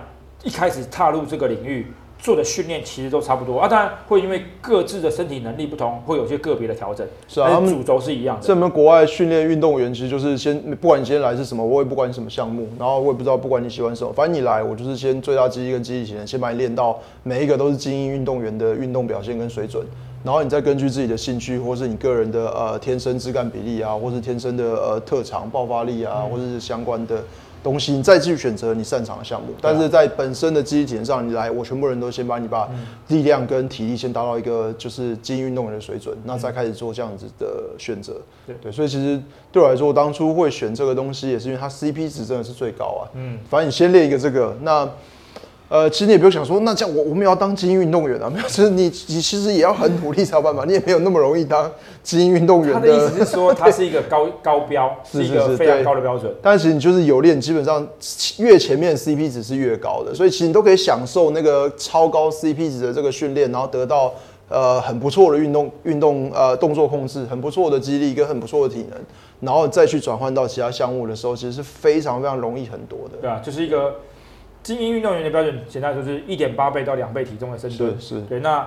[0.46, 1.84] 一开始踏入这个领域
[2.20, 8.46] 做的训练其实都差不多啊，当然会因为各自的身体能力不同，会有些个别的调整，是啊，他们但主轴是一样的。
[8.46, 19.84] 这门国外训练运动员，其实就是先不管你今天来是什么，我也不管你什么项目，然后我也不知道不管你喜欢什么，反正你来，我就是先最大肌力跟肌力体能，先把你练到每一个都是精英运动员的运动表现跟水准，
[20.24, 27.22] 然后你再根据自己的兴趣或是你个人的呃天生枝干比例啊，或是天生的呃特长爆发力啊，或者是相关的。
[27.66, 32.70] 东西，你再继续选择你擅长的项目，但是在本身的肌力体能上，你来，我全部人都先把你把
[33.08, 38.20] 力量跟体力先达到一个就是精英运动员的水准，那再开始做这样子的选择。
[38.62, 43.10] 对，所以其实对我来说，当初会选这个东西，也是因为它 CP 值真的是最高啊。
[43.14, 44.88] 嗯，反正你先练一个这个，那
[45.68, 51.68] 呃，其实你也不用想说，那这样我我们也要当精英运动员啊， 没有，就是你你其实也要很努力才有办法，你也没有那么容易当
[52.04, 56.32] 精英运动员他的意思是说，它是一个高 高标，是是一个非常高的标准。
[56.40, 57.84] 但其实你就是有练，基本上
[58.38, 64.14] 越前面 CP 值是越高的，所以其实你都可以享受那个超高 CP 值的这个训练，然后得到
[64.48, 68.98] 呃很不错的运动运动呃动作控制，很不错的肌力跟很不错的体能，
[69.40, 73.18] 然后再去转换到其他项目的时候，其实是非常非常容易很多的。
[73.20, 73.96] 对啊，就是一个
[74.66, 78.00] 精英运动员的标准，简单来说就是一点八倍到两倍体重的深蹲。
[78.00, 78.66] 是是，对，那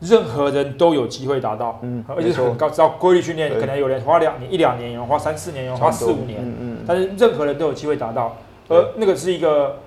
[0.00, 8.36] 任何人都有机会达到，嗯而且很高，只要规律训练，可能有人花两年、一两年，有人花三四年，有人花四五年，嗯嗯，但是任何人都有机会达到，
[8.68, 9.78] 而那个是一个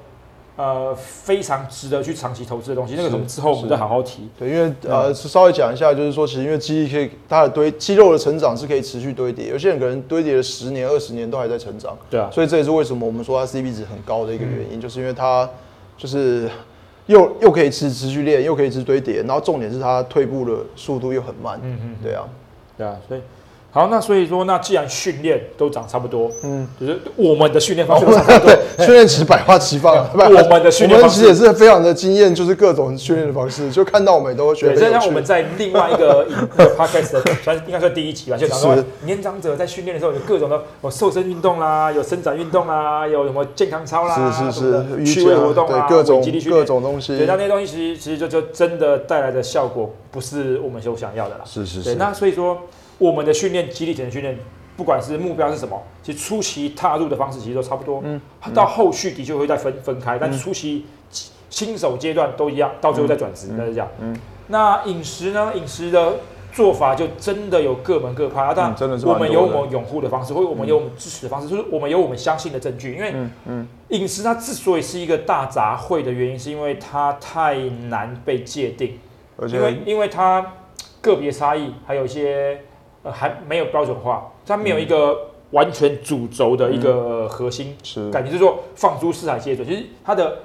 [0.55, 2.95] 呃非常值得去长期投资的东西。
[2.95, 4.29] 那个是我们之后我们再好好提。
[4.39, 15.49] 对，因为呃，稍微讲一下，就是说，其实因为肌力可以，它的堆肌肉的成长是可以持续堆叠，有些人可能堆叠了十年、二十年都还在成长，对啊，所以这也是为什么我们说它 CP 值很高的一个原因，就是因为它
[15.97, 16.49] 就是
[17.07, 22.23] 又又可以持持续练，又可以持续堆叠，然后重点是它退步的速度又很慢，嗯嗯，对啊，
[22.77, 23.21] 对啊，所以
[23.75, 31.25] 好，那所以说，那既然训练都长差不多，嗯，就是我们的训练方式都差不多，对，训练其实百花齐放我们的训练方式。
[31.25, 34.99] 也是非常的惊艳，就是各种训练的方式，就看到我们也都会觉对，得很有趣。
[34.99, 36.25] 这像我们在另外一个
[36.77, 46.65] podcast 的，算应该算第一集吧，就讲说年长者在训练的时候有各种的有瘦身运动啦，有伸展运动啦，有什么健康操啦，是是是，趣味活动，啊，对各种各。
[46.65, 47.17] 种东西。
[47.17, 51.41] 对，，那那些东西其实其实就就真的带来的效果不是我们所想要的啦。
[51.43, 52.57] 对，是是是，那所以说
[52.97, 54.37] 我们的训练，集体体能训练，
[54.77, 58.01] 不管是目标是什么，其实初期踏入的方式其实都差不多。
[58.03, 58.19] 嗯
[58.53, 60.85] 到后续的确会再分分开，但初期
[61.49, 63.87] 新手阶段都一样，到最后再转职，那是这样。
[63.99, 64.15] 嗯
[64.47, 65.51] 那饮食呢？
[65.55, 66.17] 饮食的
[66.53, 68.53] 做法就真的有各门各派啊。
[68.55, 72.93] 但嗯真的是我们有我们拥护的方式，或者我们有我们支持的方式，就是我们有我们相信的证据。
[72.93, 77.57] 因为嗯嗯饮食它之所以是一个大杂烩的原因，是因为它太
[77.89, 78.99] 难被界定。
[79.37, 80.53] 而且因为因为它
[81.01, 82.61] 个别差异，还有一些
[83.05, 85.15] 呃还没有标准化，它没有一个
[85.51, 89.65] 完全主轴的一个核心是感觉，就是说放诸四海皆准。
[89.65, 90.39] 其实它的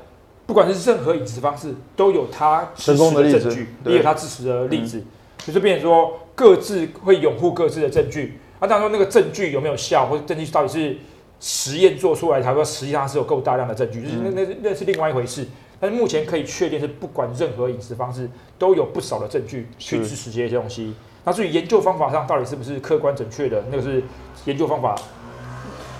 [0.46, 5.02] 不管是任何饮食方式，都有它支成功持的证据，也有它支持的例子，
[5.38, 8.38] 就是变成说各自会拥护各自的证据。
[8.58, 10.98] 啊，当然说那个证据有没有效，或者证据到底是
[11.40, 15.46] 实验做出来，他说实际上是有够大量的证据，就是那那那是另外一回事。
[15.80, 20.92] 但是目前可以确定是，不管任何饮食方式，都有不少的证据去支持这些东西。
[21.24, 24.02] 那至于研究方法上到底是不是客观准确的，那个是
[24.46, 24.94] 研究方法，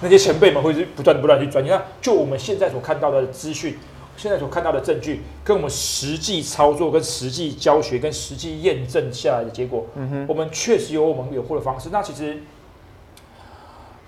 [0.00, 1.76] 那些前辈们会是不断的不断去钻研。
[1.76, 3.76] 那就我们现在所看到的资讯，
[4.16, 9.86] 现在所看到的证据，跟我们实际操作、跟实际教学、跟实际验证下来的结果，
[10.26, 11.90] 我们确实有我们有货的方式。
[11.92, 12.42] 那其实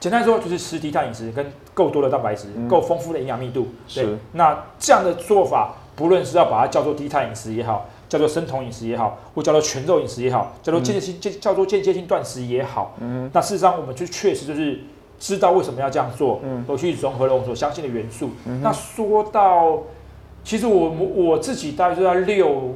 [0.01, 3.69] 简单说，就是吃低碳饮食跟够多的蛋白质、够丰富的营养密度。
[3.95, 12.95] 对是，那这样的做法，不论是要把它叫做低碳饮食也好，叫做生酮饮食也好，或叫做全肉饮食也好，叫做间接性、叫做间接性断食也好，
[13.33, 14.81] 那事实上我们就确实就是
[15.19, 18.29] 知道为什么要这样做，我去融合了我们所相信的元素。
[18.61, 19.79] 那说到，
[20.45, 22.75] 其实我我自己大概就在六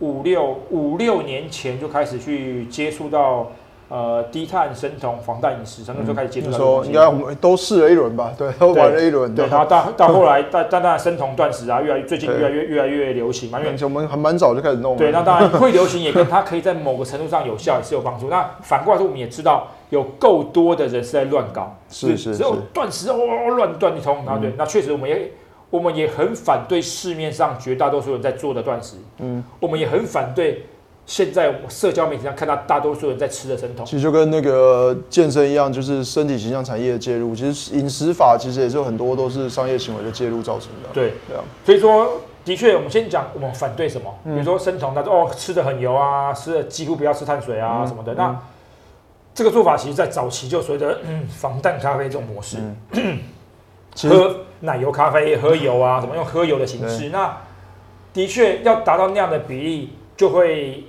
[0.00, 3.50] 五六五六年前就开始去接触到。
[3.94, 6.90] 呃，低碳、生酮、防弹饮食，从那时候开始接触你到这个东西。
[6.90, 8.32] 说应该我们都试了一轮吧？
[8.36, 14.98] 对，都玩了一轮，对，然后到 到后来，但但当然生酮断食啊，越来最近越来越越来越流行嘛，因为我们还蛮早就开始弄了。
[14.98, 18.28] 对，那当然会流行，也跟它可以在某个程度上有效，也是有帮助。
[18.28, 23.16] 那反过来说，我们也知道有够多的人是在乱搞，是是只有是断食哦
[23.56, 25.30] 乱断一通，然后对，那确实我们也
[25.70, 30.66] 我们也很反对市面上绝大多数人在做的断食，嗯，我们也很反对
[31.06, 33.84] 现在我社交媒体上看到大多数人在吃的生酮。
[33.84, 37.34] 其实就跟那个健身一样，就是身体形象产业的介入。
[37.34, 40.88] 其实饮食法其实也是有很多都是商业行为的介入造成的。
[40.92, 48.14] 对，对啊，所以说，的确，我们先讲我们反对什么，嗯比如说生酮，他说哦吃的很油啊，吃的几乎不要吃碳水啊、嗯什么的。
[48.14, 48.34] 那
[49.34, 52.56] 这个做法其实在早期就随着嗯防弹咖啡这种模式，
[54.08, 57.10] 喝奶油咖啡、喝油啊，什么用喝油的形式。
[57.10, 57.36] 那
[58.12, 60.84] 的确要达到那样的比例，就会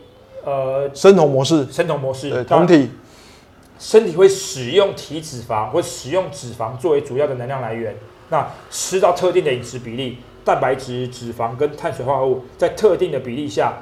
[0.46, 2.90] 呃生酮模式，生酮模式，对，当然酮体，
[3.78, 7.94] 身体会使用体脂肪或使用脂肪作为主要的能量来源。
[8.30, 13.74] 那吃到特定的饮食比例，蛋白质、脂肪跟碳水化合物在特定的比例下，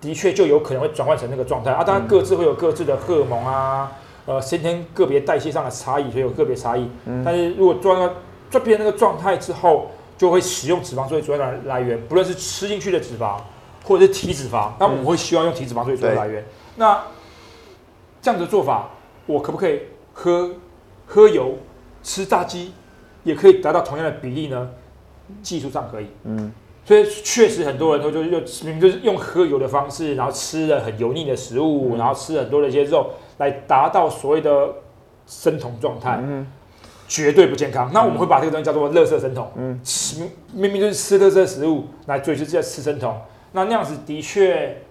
[0.00, 1.84] 的确就有可能会转换成那个状态啊。
[1.84, 3.92] 当然，各自会有各自的荷尔蒙啊，
[4.26, 6.88] 呃，先天个别代谢上的差异，所以有个别差异。
[7.24, 8.14] 但是如果做到
[8.50, 13.36] 做变成那个状态之后，就会使用脂肪作为主要的来源，不论是吃进去的脂肪
[13.84, 16.44] 或者是体脂肪，那我会希望用体脂肪作为主要的来源。
[16.76, 17.02] 那
[18.20, 18.90] 这样的做法，
[19.26, 19.80] 我可不可以
[20.12, 20.50] 喝
[21.06, 21.58] 喝油、
[22.02, 22.72] 吃炸鸡，
[23.24, 24.70] 也可以达到同样的比例呢？
[25.42, 26.52] 技术上可以，嗯，
[26.84, 34.68] 所以确实很多人都就是用明明就是用喝油的方式，然后吃了很油腻的食物，然后吃很多的一些肉，来达到所谓的
[35.26, 36.46] 生酮状态，嗯。
[37.08, 37.90] 绝对不健康。
[37.92, 39.78] 那我们会把这个东西叫做垃圾生酮，嗯。
[39.84, 43.14] 吃明明就是吃垃圾食物，来追求这些吃生酮，
[43.52, 44.82] 那那样子的确。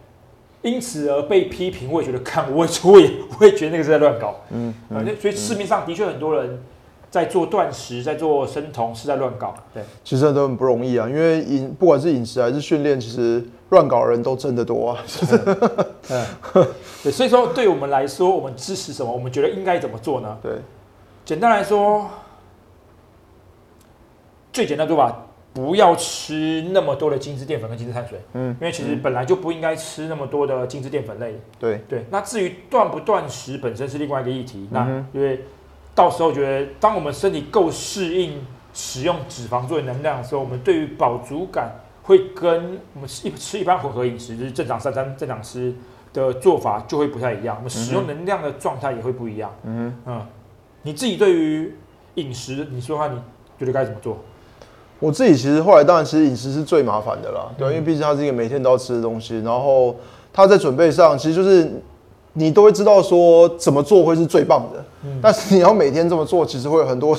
[0.63, 4.41] 因此而被批评，我也觉得看，我也我也我也觉得那个是在乱搞。
[4.51, 6.61] 嗯啊，所以市面上的确很多人
[7.09, 9.55] 在做断食，在做生酮，是在乱搞。
[9.73, 15.03] 对，其实都很不容易啊，因为饮不管是饮食还是训练，其实乱搞的人都真的多啊。
[17.01, 19.11] 对，所以说对我们来说，我们支持什么？
[19.11, 20.37] 我们觉得应该怎么做呢？
[20.43, 20.51] 对，
[21.25, 22.07] 简单来说，
[24.53, 31.37] 最简单的做法，不要吃那么多的精致淀粉跟精致碳水，嗯，因为其实本来就不应该吃那么多的精致淀粉类。
[31.59, 31.81] 对。
[31.89, 35.41] 对，那至于断不断食本身是另外一个议题，那因为
[35.93, 38.41] 到时候觉得当我们身体够适应
[38.73, 41.69] 使用脂肪作为能量的时候，我们对于饱足感
[42.03, 45.75] 会跟我们吃一吃一般混合饮食，就是正常三餐正常吃
[46.13, 49.53] 的做法就会不太一样，我们使用能量的状态也会不一样。
[49.63, 49.93] 嗯。
[50.05, 50.25] 嗯，
[50.83, 51.75] 你自己对于
[52.15, 53.21] 饮食，你说话你
[53.59, 54.17] 觉得该怎么做？
[55.01, 59.93] 我自己其实后来当然，其实饮食是最麻烦的啦，对，因为毕竟它是一个每天都要吃的东西，然后
[60.31, 61.69] 它在准备上其实就是
[62.33, 64.81] 你都会知道说怎么做会是最棒的，
[65.21, 67.15] 但是你要每天这么做，其实会有很多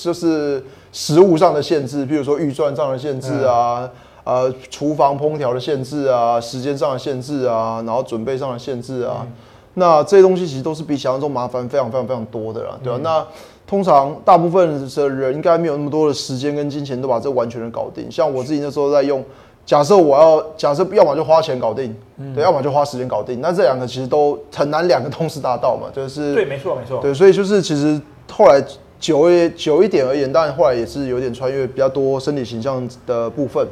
[0.00, 3.88] 就是食物上的限制，比如说预算上的限制啊，
[4.24, 9.26] 呃，厨房烹调的限制啊，时间上的限制啊，然后准备上的限制啊，
[9.74, 12.98] 那这些东西其实都是比想象中麻烦非常非常非常多的啦，对吧？
[13.02, 13.24] 那
[13.66, 18.08] 通常大部分的人应该没有那么多的时间跟金钱都把这完全的搞定。
[18.08, 19.24] 像我自己那时候在用，
[19.64, 21.92] 假设我要假设要么就花钱搞定，
[22.32, 23.40] 对，要么就花时间搞定。
[23.40, 28.00] 那这两个其实都很难两个同时达到嘛，就是对，没错没错，对，所以就是其实
[28.30, 28.62] 后来
[29.00, 33.66] 久一久一点而言，当然后来也是有点穿越比较多身体形象的部分。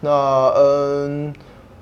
[0.00, 1.32] 那嗯，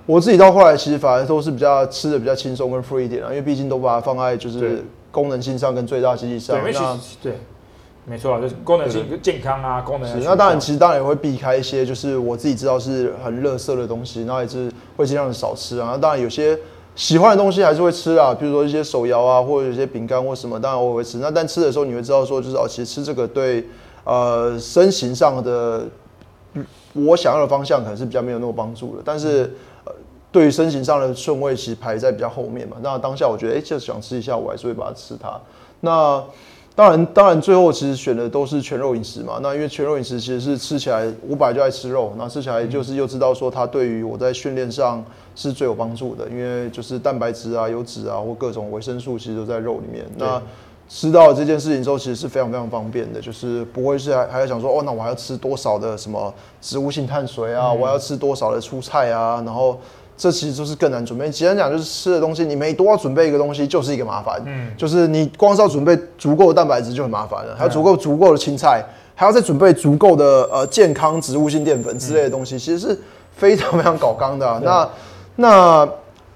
[0.06, 7.32] 我自己到后来其实反而都是比较吃的比较轻松跟 free 一点啊，因为毕竟都把它放在就是功能性上跟最大经济上，那对。
[8.08, 10.24] 没错，就是功能性健康啊，功能。
[10.24, 15.98] 那当然，其实当然也会避开一些，就是我自己知道是很垃圾的东西，然后也是会尽量的少吃啊。
[16.00, 16.56] 当然有些
[16.94, 21.18] 喜欢的东西还是会吃啊，比如说一些手摇啊，或者一些饼干或什么，当然我会吃。
[21.18, 23.66] 那但吃的时候你会知道说，就是哦，其实吃这个对
[24.04, 25.84] 呃身形上的
[26.94, 29.02] 我想要的方向可能是比较没有那么帮助的。
[29.04, 29.52] 但是
[29.84, 29.92] 呃，
[30.30, 32.76] 对于身形上的顺位其实排在比较后面嘛。
[32.80, 35.38] 那当下我觉得，哎，就想吃一下，我还是会把它吃它。
[35.80, 36.22] 那
[36.76, 39.40] 当然，当然，最后其实选的都是全肉饮食嘛。
[39.42, 45.02] 那因为全肉饮食其实是吃起来，我本来就爱吃肉，那吃起来就是又知道说它对于我在训练上
[45.34, 50.04] 是最有帮助的，因为就是蛋白质啊、油脂啊或各种维生素其实都在肉里面。
[50.18, 50.40] 那
[50.86, 59.80] 吃到这件事情之后，其实是非常非常方便的，就是不会是还还要想说哦，那我还要吃多少的什么植物性碳水啊，我要吃多少的蔬菜啊，然后。
[60.16, 61.28] 这其实就是更难准备。
[61.28, 64.40] 简单讲，就是吃的东西，你每多要准备一个东西，就是一个麻烦。
[64.46, 68.82] 嗯，就是你光是要准备足够的蛋白质就很麻烦了，还有足够足够的青菜，
[69.14, 72.98] 还要再准备足够的呃健康植物性淀粉之类的东西，其实是
[73.36, 74.60] 非常非常搞纲的。
[74.64, 74.88] 那
[75.36, 75.88] 那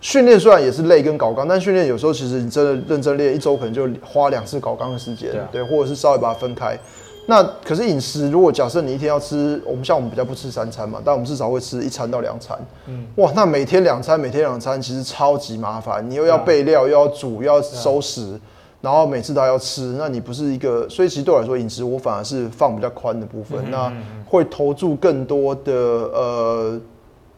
[0.03, 6.79] 训练虽然也是累跟搞纲，但训练有时候其实你真的认真练，一周可能就花两次搞纲的时间，对，或者是稍微把它分开。
[7.27, 12.59] 那可是饮食，如果假设你一天要吃，我们像我们比较不吃三餐嘛，但我们至少会吃一餐到两餐。
[12.87, 16.11] 嗯，哇，那每天两餐，每天两餐，其实超级麻烦。
[16.11, 18.41] 你又要备料，又要煮，又要收拾，
[18.81, 20.89] 然后每次都要吃，那你不是一个？
[20.89, 23.93] 所以其实对我来说，饮食我反而是放比较宽的部分，那
[24.27, 26.81] 会投注更多的呃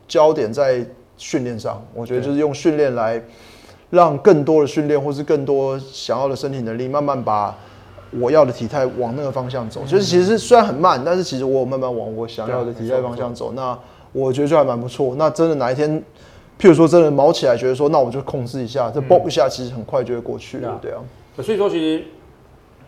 [0.08, 0.82] 焦点在
[1.18, 1.84] 训练上。
[1.92, 3.22] 我觉得就是用训练来
[3.90, 7.54] 让更多的训练，或是更多想要的身体能力，慢慢把。
[8.20, 13.52] 我要的体态往那个方向走，就是其实虽然很慢，但是其实我慢慢往我想要的体态方向走。
[13.52, 13.78] 那
[14.12, 15.14] 我觉得就还蛮不错。
[15.16, 15.90] 那真的哪一天，
[16.58, 20.78] 譬如说真的毛起来，觉得说那我就控制一下，这嘣一下，其实很快就会过去了。
[20.82, 20.98] 对啊。
[21.40, 22.04] 所以说，其实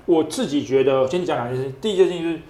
[0.05, 1.73] 我自己觉得，先讲两件事。
[1.81, 2.41] 第一件事情是，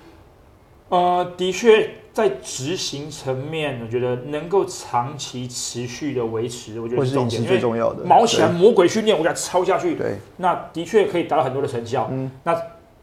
[0.89, 8.05] 呃，的确在执行层面，我觉得能够长期持续的维持，我觉得是饮食最重要的。
[8.05, 12.09] 毛起来魔鬼训练，我给它抄下去，对，那的确可以达到很多的成效。
[12.13, 12.53] 嗯，那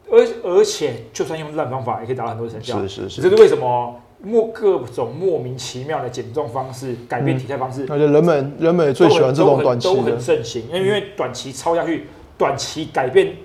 [0.10, 2.80] 而而且就算用烂方法，也可以达到很多的成效。
[2.82, 4.00] 是是是，这是为什么？
[4.24, 12.08] 莫各种莫名其妙的减重方式，改变体态方式，而且人们人们也最喜欢这种短期的，都很盛行，因为因为短期抄下去。
[12.42, 13.38] 短期改变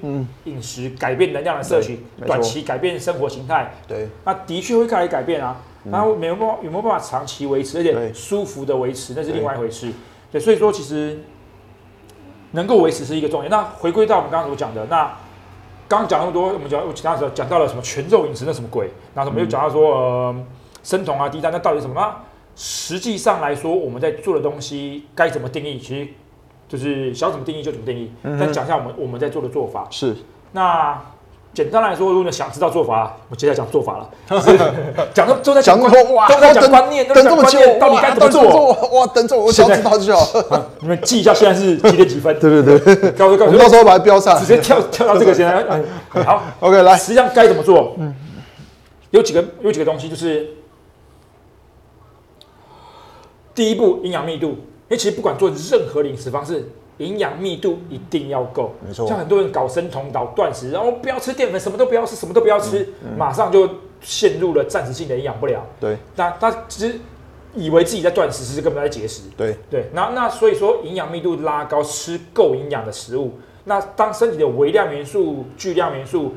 [0.44, 5.60] 饮食，改变能量的摄取，短期改变生活形态，对，那的确会开始改变啊。
[5.90, 9.92] 然后没有办法有没有办法长期维持，而且舒服的维持，那是另外一回事。
[10.32, 11.20] 对，所以说其实
[12.52, 13.50] 能够维持是一个重点。
[13.50, 15.04] 那回归到我们刚刚所讲的，那
[15.86, 18.88] 刚刚讲那么多，我们讲其他时候讲到了什么全肉饮食，那什么鬼？
[19.12, 20.36] 那我们又讲到说呃
[20.82, 21.94] 生酮啊低碳，那到底什么？
[21.94, 22.16] 那
[22.56, 25.78] 实际上来说，我们在做的东西该怎么定义？
[25.78, 26.08] 其实。
[26.68, 30.16] 就是想怎么定义就怎么定义，但讲一下我们我们在做的做法是。
[30.52, 30.98] 那
[31.54, 34.10] 简单来说，如果你想知道做法，我接下来讲做法了。
[35.14, 38.72] 讲都都在讲哇，都在讲观念，等这么久，到底该怎么做？
[38.92, 40.26] 哇，等这我想知道就好。
[40.80, 42.38] 你们记一下，现在是几点几分？
[42.38, 45.64] 对对对，告诉告诉，到时候把它标上，直接跳跳到这个现在。
[46.24, 47.94] 好，OK，来，实际上该怎么做？
[47.98, 48.14] 嗯，
[49.10, 50.48] 有几个有几个东西，就是
[53.54, 54.58] 第一步，营养密度。
[54.88, 56.68] 因为其实不管做任何饮食方式，
[56.98, 58.72] 营养密度一定要够。
[58.86, 63.68] 没错，像很多人搞生酮、搞断食，然后不要吃淀粉，什么都不要吃，什么都不要吃，马上就
[64.00, 65.62] 陷入了暂时性的营养不良。
[65.80, 66.98] 对那他其实
[67.54, 69.22] 以为自己在断食，其实根本在节食。
[69.36, 73.32] 对对，那那所以说营养密度拉高，吃够营养的食物，
[73.64, 76.34] 那当身体的微量元素、巨量元素，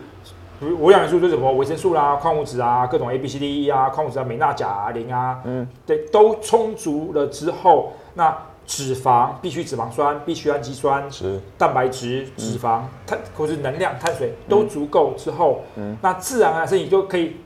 [0.60, 11.40] 比如微量元素就是什么维生素啦、矿物质啊、各种 A、B、C、D、E 啊、矿物质啊、镁、钠、钾啊、磷啊，嗯，对，都充足了之后，那脂肪必须脂肪酸、必需氨基酸、是。
[11.58, 15.96] 蛋白质、脂肪、碳或是能量、碳水都足够之后，嗯。
[16.02, 17.38] 那自然而然身体就可以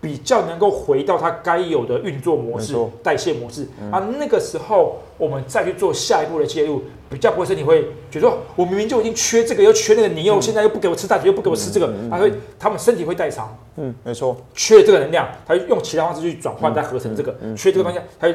[0.00, 4.00] 比较能够回到它该有的运作模式、代谢模式、啊。
[4.18, 13.54] 那个时候我们再去做下一步的介入，比较不会身体会觉得说，我明明就已经缺这个又缺那个，你又现在又不给我吃碳水，又不给我吃这个，它会他们身体会代偿。
[13.76, 18.34] 嗯，没错，缺这个能量，它用其他方式去转换再合成这个，缺这个东西，它会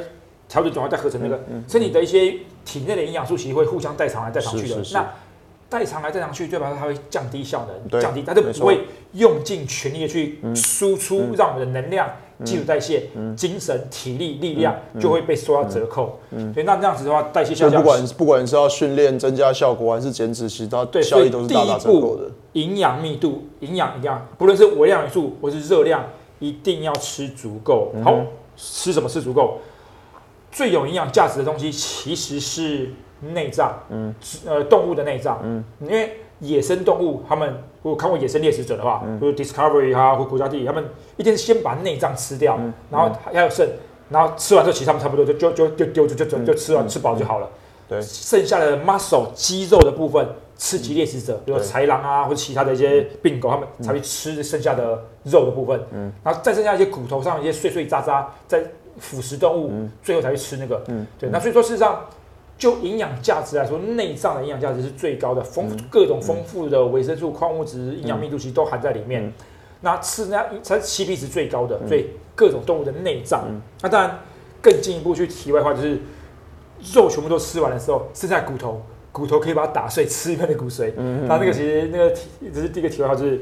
[0.54, 4.76] 调整转化再合成那个，身体的一些体内的营养素其实会互相代偿来代偿去的。
[4.93, 5.12] 那
[5.68, 6.72] 代偿来代偿去，对吧？
[6.80, 8.82] 它会降低效能，降低，它就不会
[9.14, 12.08] 用尽全力的去输出，让我们的能量、
[12.43, 16.20] 基础代谢、精神、体力、力量就会被受到折扣。
[16.54, 22.30] 所以那这样子的话，代谢下降不，管不管是要训练增加效果还是减脂，其实它对，效益都是大打折扣步的。
[22.51, 26.04] 营养密度、营养一样，不论是微量元素或是热量，
[26.38, 27.91] 一定要吃足够。
[27.95, 28.20] 嗯好，
[28.56, 29.58] 吃什么吃足够？
[30.54, 32.91] 最有营养价值的东西其实是
[33.34, 34.14] 内脏，嗯，
[34.45, 37.49] 呃，动物的内脏，嗯，因为野生动物，他们
[37.82, 39.20] 如果看过《野生猎食者》的话，嗯。
[39.20, 40.84] 就是 Discovery 啊或国家地理，他们
[41.18, 42.74] 一定是先把内脏吃掉，嗯。
[42.91, 43.68] 然后还有剩，
[44.10, 47.47] 然后吃完之后，其实他们差不多就就就就丢就就就就吃完吃饱就好了。
[47.47, 47.60] 嗯。
[47.89, 48.01] 对。
[48.01, 50.28] 剩下的 muscle 肌肉的部分，
[50.58, 55.80] 刺激猎食者，比如豺狼啊，或者其他的一些病狗，他们才会吃剩下的肉的部分。
[55.91, 58.64] 嗯，然后再剩下一些骨头上一些碎碎渣渣，在
[58.99, 60.83] 腐食动物，最后才去吃那个。
[60.87, 61.29] 嗯，对。
[61.29, 62.05] 那所以说，事实上，
[62.57, 69.33] 就营养价值来说，内脏的营养价值是最高的，丰各种丰富的维生素、矿物质、营养密度其实都含在里面。
[69.81, 73.43] 那吃那才是 CP 值最高的，所以各种动物的内脏。
[73.81, 74.19] 那当然，
[74.61, 75.99] 更进一步去题外话，就是
[76.93, 78.81] 肉全部都吃完的时候，剩下骨头，
[79.11, 80.93] 骨头可以把它打碎，吃里面的骨髓。
[80.95, 83.41] 嗯它那个其实那个题，这是第一个题外话，就是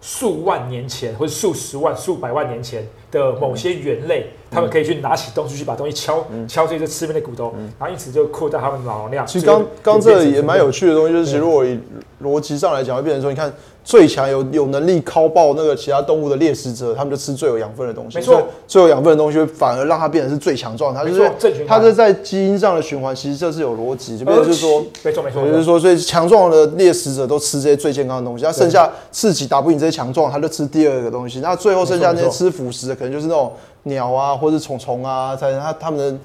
[0.00, 9.24] 数万年前或者数十万、数百万年前的某些猿类，他们可以去拿起东西去把东西敲、敲碎，这吃面的骨头，然后因此就扩大他们的脑容量。
[9.24, 10.80] 其实刚刚这也蛮有趣。
[10.80, 11.78] 趣的东西，就是其实如果以
[12.22, 18.42] 逻辑上来讲，会变成说，你看最强有有能力敲爆那个其他动物的猎食者，他们就吃最有养分的东西，没错。
[18.68, 24.84] 最有养分的东西，反而让它变成是最强壮，它就没是它是在基因上的循环，其实这是有逻辑，就变成就是说。
[25.02, 31.40] 没错没错，也就是说，所以强壮的猎食者都吃这些最健康的东西，那剩下自己打不赢这些强壮，他就吃第二个东西。
[31.40, 33.50] 那最后剩下那些吃腐食的，可能就是那种
[33.84, 36.18] 鸟啊，或者是虫虫啊，才能他他们的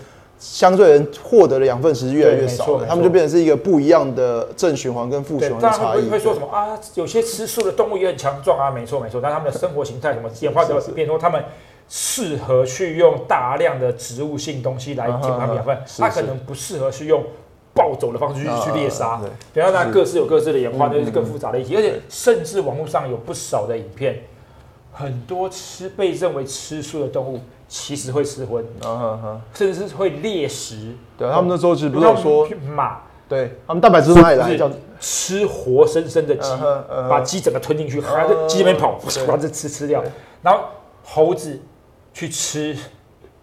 [0.47, 6.01] 相对人获得的养分其实越来越少他们就变成是一个不一样的正循环跟负循，环的差异。
[6.01, 6.79] 然会会说什么啊？
[6.93, 11.43] 有些吃素的动物也很强壮啊，没错没错，但他们的生活形态什么演化就变成说他们
[11.89, 17.23] 适合去用大量的植物性东西来提供他们养分嗯嗯，是它可能不适合去用
[17.73, 19.29] 暴走的方式去嗯去猎杀嗯。
[19.53, 24.21] 对，然后那各自有各自的演化，那就是更复杂的议题，而且甚至网络上有不少的影片，
[24.97, 27.37] 很多吃被认为吃素的动物
[27.67, 30.95] 其实会吃荤，嗯哼哼，甚至是会猎食。
[31.17, 33.59] 对他们那时候其实不是有说，马对。
[33.67, 36.49] 他们蛋白质从哪里叫吃活生生的鸡
[37.09, 39.27] 把鸡整个吞进去，还在嗯鸡里面跑，对。
[39.27, 40.01] 把这吃吃掉。
[40.01, 40.09] 对。
[40.41, 40.61] 然后
[41.03, 41.59] 猴子
[42.13, 42.73] 去吃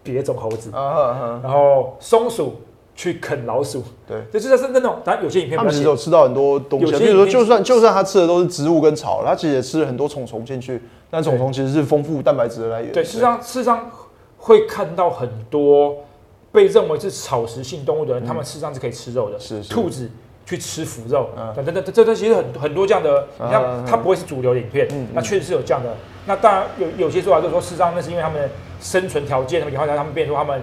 [0.01, 2.61] 别种猴子，啊哈哈，然后松鼠
[2.95, 4.23] 去啃老鼠，对。
[4.31, 10.81] 这就是那种，当然有些影片他们其实有吃到很多东西比如说，就算就算他吃的都是植物跟草，他其实也吃了很多虫虫进去，
[11.13, 12.91] 但虫虫其实是丰富蛋白质的来源。
[12.91, 13.87] 对，事实上事实上
[14.37, 15.95] 会看到很多
[16.51, 20.09] 被认为是草食性动物的人，他们事实上是可以吃肉的，嗯是是兔子。
[20.45, 25.95] 去吃腐肉，嗯等等等，这这其实很很多这样的，你看它不会是主流影片那确实是有这样的。
[26.25, 28.49] 那当然有有些说法就是说，事实上那是因为他们的
[28.81, 30.61] 生存条件，他们演化条件，他们变成说他们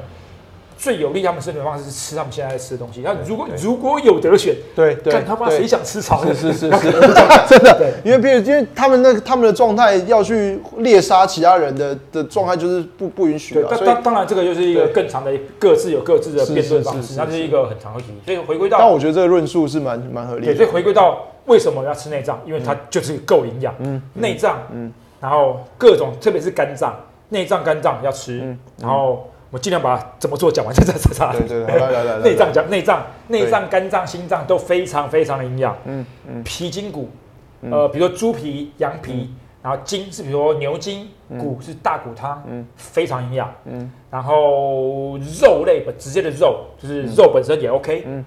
[0.81, 3.03] 最有利他们生存的方式是吃他们现在在吃的东西。
[3.05, 6.24] 那如果如果有得选，对对，看他妈对谁想吃草？
[6.24, 6.81] 是是是是，真
[7.61, 18.07] 真的，因为别因为他们那他们的状态要去猎杀其他人的的状态就是不不允许对，的，所以当当然这个就是一个更长的各自有各自的是辩论方式，那是一个很长的题。
[18.24, 20.57] 所以回归但到我觉得这个论述是蛮蛮合理对，的。
[20.57, 23.74] 所以回归到为什么要吃内脏，因为它就是够营养。
[23.81, 26.95] 嗯内脏，嗯然后各种特别是肝脏，
[27.28, 31.32] 内脏肝脏要吃嗯，然后我尽量把怎么做讲完再再再再来。
[31.32, 35.76] 对对对，来来来来，内脏讲内脏，内脏、肝脏、心脏都非常非常的营养。
[35.84, 36.42] 嗯嗯。
[36.44, 37.09] 皮筋骨，
[37.62, 42.64] 呃，比如说猪皮、羊皮，然后筋是比如说牛筋，骨是大骨汤，嗯。
[42.76, 43.53] 非常营养。
[43.64, 43.90] 嗯。
[44.11, 48.05] 然后肉类本直接的肉就是肉本身也 OK。
[48.07, 48.24] 嗯。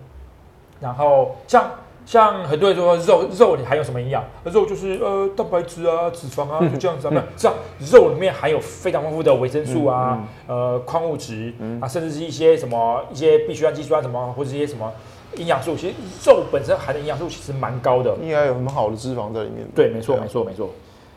[0.82, 1.71] 然后像
[2.06, 4.24] 像很多人说肉肉里含有什么营养？
[4.45, 7.12] 肉就是呃蛋白质啊、脂肪啊，就这样子啊。
[7.12, 7.58] 没有，这样
[7.91, 14.91] 肉里面含有非常丰富的维生素啊、呃矿物质啊，甚至是一些什么一些必需氨基酸什么，或者一些什么
[15.38, 15.76] 营养素。
[15.76, 15.93] 其实
[16.26, 18.16] 肉本身含的营养素其实蛮高的。
[18.22, 19.66] 应该有很好的脂肪在里面。
[19.74, 20.70] 对，没错，没错，没错。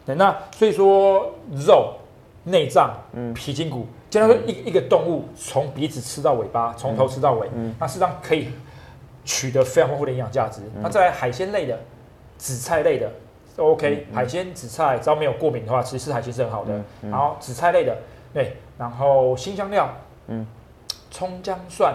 [0.06, 1.32] 对，那所以说
[1.66, 1.94] 肉、
[2.44, 2.94] 内脏、
[3.34, 8.48] 皮筋骨，简单说一一个动物从鼻子吃到尾巴，从头吃到尾，那事实上可以
[9.26, 10.62] 取得非常丰富的营养价值。
[10.80, 11.78] 那再来海鲜类的、
[12.38, 13.10] 紫菜类的
[13.54, 16.72] 都 OK，海鲜、紫菜只要没有过敏的话，其实吃海鲜是很好的。
[17.02, 17.94] 然后紫菜类的，
[18.32, 19.92] 对，然后新香料，
[20.28, 20.46] 嗯，
[21.10, 21.94] 葱姜蒜，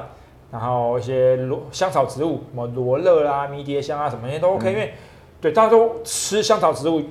[0.52, 4.94] 然后一些罗香草植物，什么罗勒啦、迷迭香啊，什么那些都 OK，因为
[5.40, 7.02] 对大家都吃香草植物。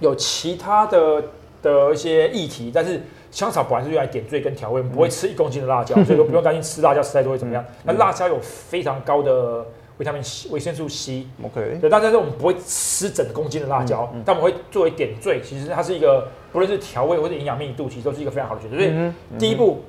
[0.00, 1.22] 有其他的
[1.60, 7.64] 的一些议题，但是香草本来是用来点缀跟调味，不会吃一公斤的辣椒， 所以说不用担心吃辣椒吃太多会怎么样。
[7.84, 9.64] 那辣椒有非常高的
[9.98, 11.26] 维他命 C、维生素 C。
[11.44, 18.76] OK，对，但是我们不会吃整公斤的辣椒，但我们会作为点缀，其实它是一个不论是调味或者营养密度，其实都是一个非常好的选择。
[18.76, 19.84] 所以第一步，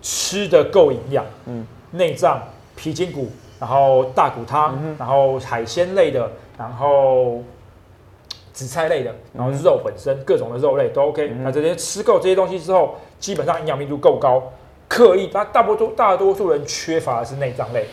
[0.00, 2.40] 吃的够营养，嗯，内脏、
[2.76, 7.42] 皮筋骨，然后大骨汤，然后海鲜类的，然后。
[8.52, 11.28] 紫菜类的，然后肉本身各种的肉类都 OK。
[11.42, 14.42] 那这些吃够这些东西之后，基本上营养密度够高。
[14.88, 17.86] 刻意，那大多数大多数人缺乏的是内脏类，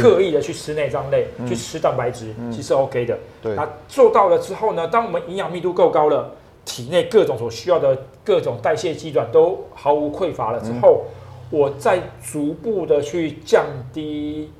[0.00, 3.18] 刻意的去吃内脏类，去吃蛋白质，其实 OK 的。
[3.42, 6.32] 对，那做到了之后呢，当我们营养密度够高了，
[6.64, 7.94] 体内各种所需要的
[8.24, 11.04] 各种代谢机转都毫无匮乏了之后，
[11.50, 14.50] 我再逐步的去降低。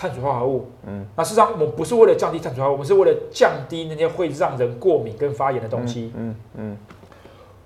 [0.00, 6.78] 碳水化合物，嗯，那事实上我们不是为了降低碳水化合物，我们是为了降低那些会让人过敏跟发炎的东西，嗯嗯，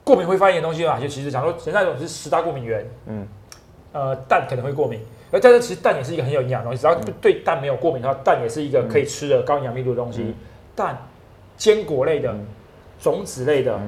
[0.02, 3.28] 过敏会发炎的东西啊，就其实讲说，现在一种是十大过敏源，嗯，
[3.92, 4.98] 呃，蛋可能会过敏，
[5.30, 10.34] 而但是其实蛋也是一个很有营养的东西，只要对蛋没有过敏的话，蛋也是一个可以吃的高营养密度的东西，
[10.74, 10.98] 蛋、
[11.56, 12.34] 坚果类的、
[12.98, 13.80] 种子类的，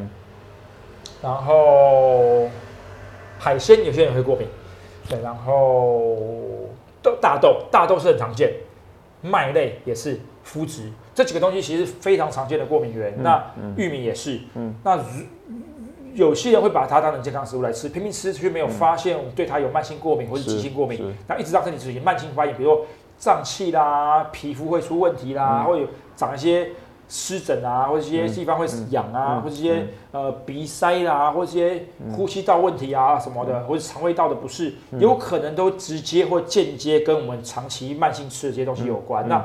[1.21, 2.49] 然后
[3.41, 4.47] 海鲜有些人会过敏，
[5.09, 6.15] 对，然后。
[7.07, 8.53] 豆大豆，大豆是很常见，
[9.23, 13.15] 麦类也是，麸质这几个东西其实非常常见的过敏源。
[13.23, 13.41] 那
[13.77, 14.99] 玉米也是，嗯，那
[16.15, 22.87] 有些人会把它当成健康食物来吃，拼命吃却没有发现对它有慢性过敏或是急性过敏，那一直让身体出现慢性发炎，比如说
[23.17, 26.71] 胀气啦，皮肤会出问题啦，会有长一些。
[27.09, 31.85] 湿疹啊，或者一些地方会痒啊，或者一些呃鼻塞啦，或者一些
[32.15, 39.29] 呼吸道问题啊什么的，或者肠胃道的不适，有可能都直接或间接跟我们长期慢性吃的这些东西有关。
[39.29, 39.45] 那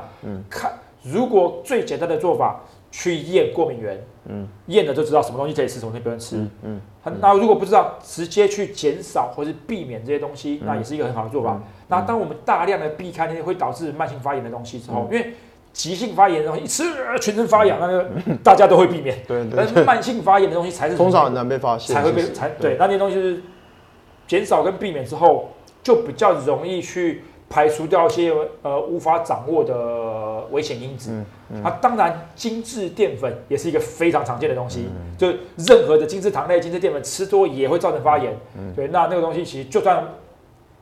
[0.50, 2.60] 看如果最简单的做法，
[2.90, 6.78] 去验过敏源，嗯，验了就知道什么东西可以吃，什么东西不能吃，嗯，
[7.20, 11.58] 那如果不知道，直接去减少或是避免这些东西，那也是一个很好的做法。
[11.88, 15.32] 那当我们大量的避开那些会导致慢性发炎的东西之后，因为
[15.72, 16.84] 急性发炎的东西一吃
[17.18, 18.06] 全身发痒，那个
[18.44, 19.18] 大家都会避免。
[19.26, 19.52] 对对。
[19.56, 23.42] 但是慢性发炎的东西才是通常很难被发现，才会被才对那些东西是
[24.26, 25.48] 减少跟避免之后，
[25.82, 31.10] 就比较容易去排除掉一些呃无法掌握的危险因子。
[31.10, 31.64] 嗯嗯。
[31.64, 38.36] 啊，当然精致淀粉也是一个非常常见的东西，就任何的精致糖类、精致淀粉吃多也会造成发炎。
[38.58, 38.74] 嗯。
[38.76, 40.04] 对，那那个东西其实就算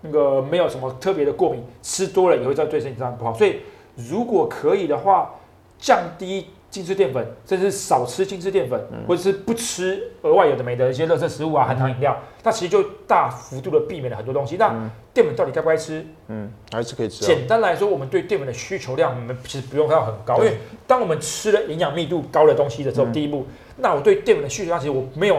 [0.01, 3.61] 那个没有什么特别的过敏，吃多了也会在对身体上不好，所以。
[4.09, 5.35] 如果可以的话，
[5.79, 14.57] 降低精致淀粉，甚至少吃精致淀粉，或者是不吃额外有的没的一些垃圾食物啊、含糖饮料，那其实就大幅度的避免了很多东西。
[14.57, 14.73] 那
[15.13, 16.07] 淀粉到底该不该吃？
[16.29, 17.25] 嗯，还是可以吃。
[17.25, 23.47] 简单来说，我们对淀粉的需求量，我们其实不用到很高，因为当我们吃了营养密度高的东西的时候，第一步，
[23.79, 25.39] 那我对淀粉的需求量其实我没有。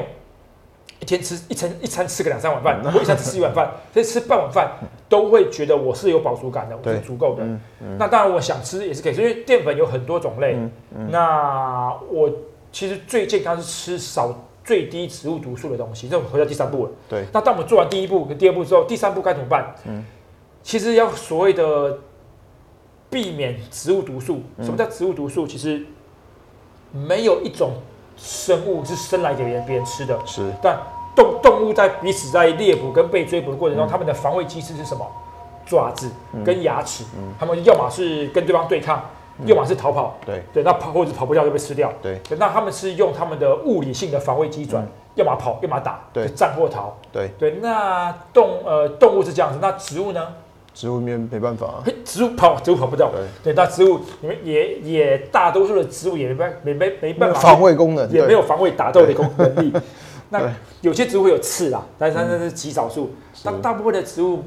[1.01, 4.71] 一天吃一餐一餐吃个两三碗饭，我一餐吃一碗饭， 所以吃半碗饭
[5.09, 7.43] 都会觉得我是有饱足感的，我是足够的。
[7.97, 10.55] 那当然我想吃也是可以，因为淀粉有很多种类。
[11.09, 12.31] 那我
[12.71, 16.07] 其实最健康是吃少最低植物毒素的东西。
[16.07, 16.91] 这回到第三步了。
[17.09, 17.25] 对。
[17.33, 19.75] 那当我们做完第一步跟第二步之后，第三步该怎么办？
[19.87, 20.05] 嗯。
[20.61, 21.97] 其实要所谓的
[23.09, 24.43] 避免植物毒素。
[24.61, 25.47] 什么叫植物毒素？
[25.47, 25.83] 其实
[26.91, 27.71] 没有一种。
[28.21, 30.51] 生物是生来给别人别人吃的，是。
[30.61, 30.77] 但
[31.15, 35.05] 动动物在彼此在猎捕跟被追捕的过程中，他们的防卫机制是什么？
[35.65, 36.09] 爪子
[36.43, 37.03] 跟牙齿。
[37.15, 37.33] 嗯。
[37.39, 39.01] 他们要么是跟对方对抗，
[39.45, 40.15] 要么是逃跑。
[40.25, 40.43] 对。
[40.53, 41.91] 对，那跑或者跑不掉就被吃掉。
[42.01, 42.21] 对。
[42.37, 45.99] 那他们是用他们的物理性的防卫机转，要么跑，要么打。
[46.13, 46.27] 对。
[46.29, 46.95] 战或逃。
[47.11, 47.29] 对。
[47.39, 50.27] 对，那动呃动物是这样子，那植物呢？
[50.73, 53.11] 植物面没办法，植物跑，植物跑不掉。
[53.43, 59.73] 对，那植物你们也也大多数的植物也没办没没没办法防卫功能，也没有防卫打斗的功能力。
[60.29, 60.49] 那
[60.79, 63.11] 有些植物会有刺啦，但是那是极少数。
[63.43, 64.43] 那大部分的植物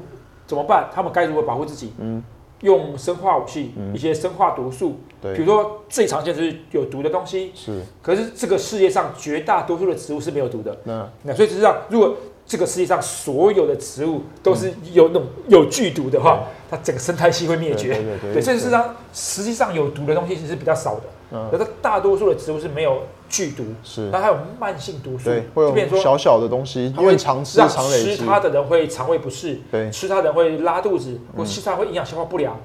[0.47, 0.89] 怎么办？
[0.93, 1.93] 他们该如何保护自己？
[1.99, 2.23] 嗯，
[2.61, 10.75] 用生化武器、一些生化毒素，比如，说最常见就是有毒的东西，是，可是这个世界上绝大多数的植物是没有毒的。
[10.85, 11.07] 那。
[11.21, 12.15] 那所以实际上，如果
[12.47, 17.99] 这个世界上所有的植物都是有那种有剧毒的话，它整个生态系会灭绝。
[18.21, 21.49] 对事实上，实际上有毒的东西其实比较少的，嗯。
[21.51, 24.09] 可是大多数的植物是没有剧毒，是。
[24.11, 32.55] 那，还有慢性毒素，对，会就变成说有小小的东西，因为常吃常吃它的人会肠胃不适，对，吃它的人会拉肚子，或吃它会营养消化不良。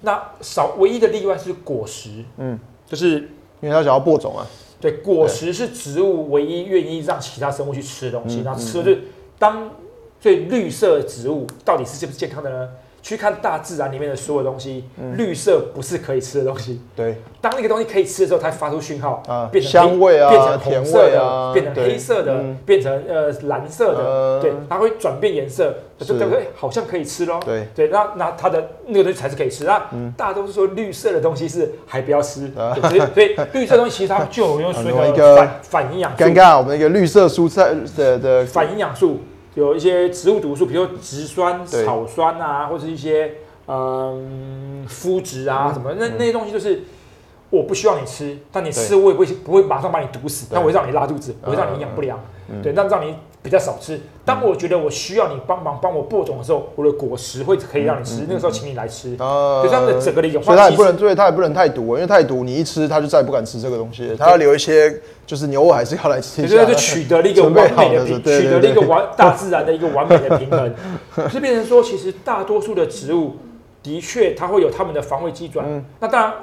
[0.00, 3.28] 那少唯一的例外是果实，嗯，就是
[3.60, 4.46] 因为它想要播种啊，
[4.80, 9.02] 对果实是植物唯一愿意让其他生物去吃的东西，嗯然后吃的就是
[9.38, 9.70] 当
[10.20, 12.68] 最绿色植物到底是健不健康的呢？
[13.00, 15.16] 去看大自然里面的所有东西，嗯。
[15.16, 16.80] 绿色不是可以吃的东西。
[16.96, 22.58] 对，当那个东西可以吃的时候，它发出讯号，啊，变成香味啊，变成红色的，啊，变成黑色的，嗯。
[22.66, 26.06] 变成呃蓝色的，呃对，它会转变颜色，是。
[26.06, 26.48] 就对不对？
[26.56, 27.40] 好像可以吃喽。
[27.46, 29.64] 对，对，那那它的那个东西才是可以吃。
[29.64, 30.12] 那嗯。
[30.16, 32.74] 大多数说绿色的东西是还不要吃，啊。
[32.74, 36.24] 对所以所以绿色东西其实它就有用所很容易一谓的个反反营养素。
[36.24, 38.44] 尴，尬，我们一个绿色蔬菜的的。
[38.44, 39.20] 反营养素
[39.58, 43.34] 有一些植物毒素，比如说植酸、草酸啊，或者是一些
[43.66, 46.82] 嗯麸质啊什么，那那些东西就是。
[47.50, 52.60] 我不需要你吃，但你吃我也不会不会马上把你毒死，但我会让你拉肚子，我会让你营养不良，嗯。
[52.60, 54.00] 对，那让你比较少吃。
[54.24, 59.16] 当我觉得我需要你帮忙帮我播种的时候，我的果实会可以让你吃，那个时候请你来吃。
[59.18, 70.74] 呃所以他们的整个的演所以它也不能，对，它也不能太毒，因为太毒，你一吃它就再也不敢吃这个东西了，它要留一些，就是牛尾还是要来吃一下也就是它就取得了一个完美好的取得了一个完大自然的一个完美的平衡，
[71.32, 73.36] 就变成说，其实大多数的植物
[73.82, 75.64] 的确它会有它们的防卫机转。
[75.66, 76.34] 嗯那当然，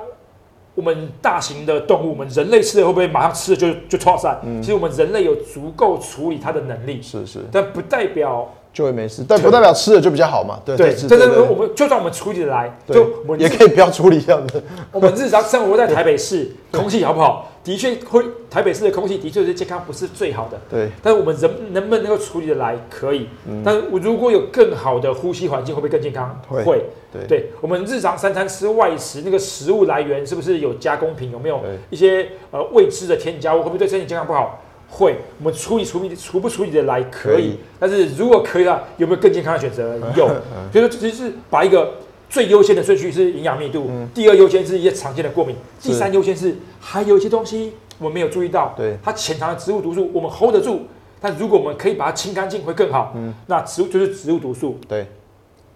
[0.76, 4.40] 我们大型的动物，我们人类吃了会不会马上吃了就就扩散？
[4.46, 4.62] 嗯。
[4.62, 11.48] 其实我们人类有足够处理它的能力，是是，但不代表就会没事，但不代表吃了就比较好嘛，对对，是真的对对。
[11.48, 14.62] 我们就算我们处理得来，就我们也可以不要处理这样子，
[14.92, 17.50] 我们日常生活在台北市，空气好不好？
[17.66, 20.62] 的确会，台北市的空气的确是健康不是最好的。
[20.70, 22.78] 对，但是我们人能不能够处理的来？
[22.92, 23.28] 可以。
[23.50, 26.40] 嗯但是我如果有更好的呼吸环境，会不会更健康？
[26.48, 26.86] 会会。
[27.12, 31.32] 对对，我们日常三餐吃外食，那个食物来源是不是有加工品？
[31.32, 31.60] 有没有
[31.90, 33.60] 一些呃未知的添加物？
[33.60, 34.62] 会不会对身体健康不好？
[34.88, 35.16] 会。
[35.40, 39.98] 我们处理处理处不处理的来可以可以，但是如果可以的话，有没有更健康的选择？
[40.16, 40.28] 有。
[40.72, 41.96] 所以说，其实是把一个
[42.30, 48.98] 最优先的顺序是营养密度，第二优先是一些常见的过敏，第三优先是还有一些东西我们没有注意到，对。
[49.04, 50.82] 它潜藏的植物毒素我们 hold 得住，
[51.22, 53.14] 但如果我们可以把它清干净会更好。
[53.16, 53.34] 嗯。
[53.48, 55.08] 那植物就是植物毒素，对，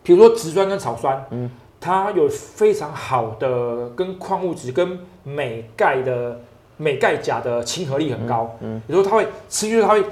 [0.03, 1.49] 比如说植酸跟草酸，嗯。
[1.81, 6.41] 它有非常好的跟矿物质跟镁钙的
[6.75, 10.03] 镁钙钾的亲和力很高，嗯有时候它会吃进去，它会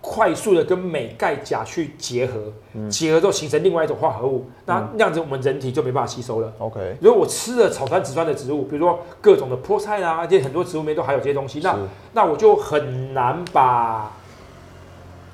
[0.00, 6.52] 快速的跟镁钙钾去结合，嗯结合之后形成另外一种化合物，那那样子我们人体就没办法吸收了。
[6.58, 11.76] ，OK，如果我吃了草酸、植酸的植物，比如说各种的菠菜啦，这些很多植物里面都含有这些东西，那
[12.14, 14.10] 那我就很难把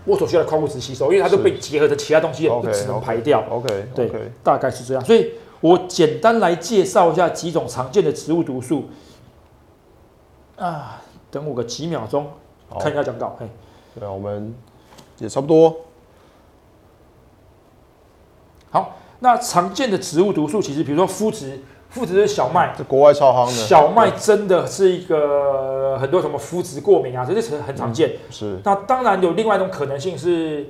[0.05, 3.45] 我所需要的矿物质吸收，因为它都被结合的其他东西就只能排掉。
[3.49, 4.11] OK 对
[4.43, 5.05] 大概是这样。
[5.05, 8.87] 所以我简单来介绍一下几种常见的植物毒素。
[10.57, 12.27] 啊，等我个几秒钟，
[12.81, 13.37] 看一下讲稿。
[13.39, 13.47] 嘿，
[13.99, 14.55] 对啊，我们
[15.19, 15.75] 也差不多，
[18.71, 21.61] 好，那常见的植物毒素，其实比如说麸质，
[21.95, 28.17] 麸质是小麦，这国外超夯的，小麦真的是一个很多什么麸质过敏啊，这是很常见。
[28.31, 30.67] 是那当然有另外一种可能性是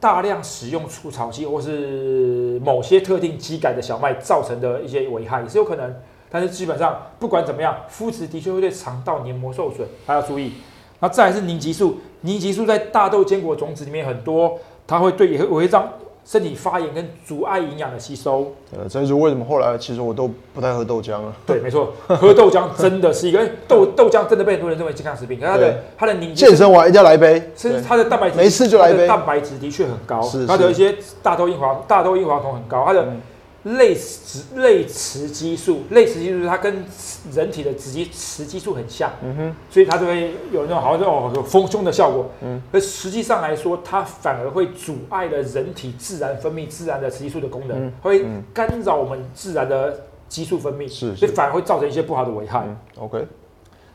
[0.00, 5.94] 大量使用除草剂或是某些特定机改的小麦造成的一些危害，也是有可能。
[6.28, 10.54] 但是基本上不管怎么样，麸质的确会对肠道黏膜受损，还要注意。
[10.98, 15.88] 那再来是凝集素，凝集素在大豆坚果种子里面很多，它会对也会会让
[16.24, 18.52] 身体发炎跟阻碍营养的吸收。
[18.72, 21.32] 呃，这就是为什么后来其实我都不太喝豆浆了。
[21.46, 27.50] 对，没错，喝豆浆真的是一个哎豆豆浆真的被很多人认为健康食品，可是它的它的凝集健身完一定要来一杯，对。
[27.54, 29.06] 甚至它的蛋白质没事就来一杯。
[29.06, 33.20] 蛋白质的确很高，是它的一些大豆异黄大豆异黄酮很高，它的嗯
[33.66, 36.84] 类雌类雌激素，类雌激素它跟
[37.32, 42.30] 人体的雌激雌激素很像，嗯哼，所以它就会有那种好像那种有丰胸的效果。
[42.42, 49.98] 嗯，而实际上来说，它反而会阻碍了人体自然分泌自然的雌激素的功能，嗯会嗯干扰我们自然的
[50.28, 52.62] 激素分泌，是是所以反而会造成一些不好的危害。
[52.66, 53.26] 嗯，OK，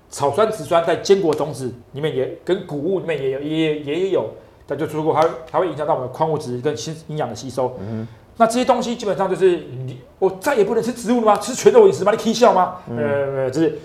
[0.09, 4.29] 草酸、植酸在坚果种子里面也跟谷物里面也有也也有，
[4.67, 7.77] 它就如果它会它会影响到我们的矿物质跟吸营养的吸收。
[7.79, 8.05] 嗯
[8.41, 11.37] 那这些东西基本上就是你我再也不能吃植物了吗？
[11.37, 12.11] 吃全肉饮食吗？
[12.11, 12.77] 你可以笑吗？
[12.89, 13.77] 嗯呃，就是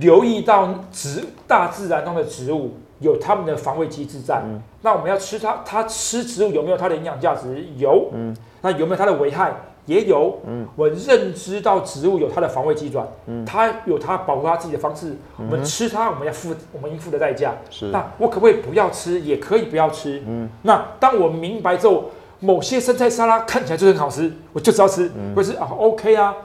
[0.00, 4.40] 留意到植大自然中的植物有它们的防卫机制在。
[4.46, 7.66] 嗯那我们要吃它，它吃植物有没有它的营养价值？
[7.76, 8.08] 有。
[8.14, 9.52] 嗯那有没有它的危害？
[9.84, 10.38] 也有。
[10.46, 15.14] 嗯，我认知到植物有它的防卫机转，嗯，它有它保护它自己的方式。
[15.36, 17.52] 我们吃它，我们要付我们应付的代价。
[17.68, 19.20] 是那我可不可以不要吃？
[19.20, 20.22] 也可以不要吃。
[20.26, 22.06] 嗯，那当我明白之后，
[22.40, 26.36] 某些生菜沙拉看起来就很好吃，我就知道吃，或者是啊 OK 啊，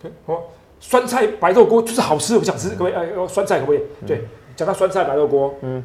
[0.00, 0.42] 对，我
[0.80, 2.92] 酸菜白肉锅就是好吃，我想吃，可不可以？
[2.92, 3.82] 哎，哦酸菜可不可以？
[4.06, 4.24] 对，
[4.56, 5.82] 讲到酸菜白肉锅，嗯，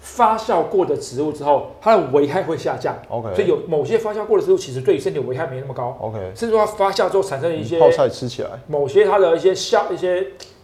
[0.00, 2.96] 发酵过的植物之后，它的危害会下降。
[3.08, 5.96] OK 所以有某些发酵过的植物，其实对身体的危害没那么高。
[6.00, 10.16] OK，甚至说它发酵之后产生的一些泡菜吃起来，某些它的一些酵一些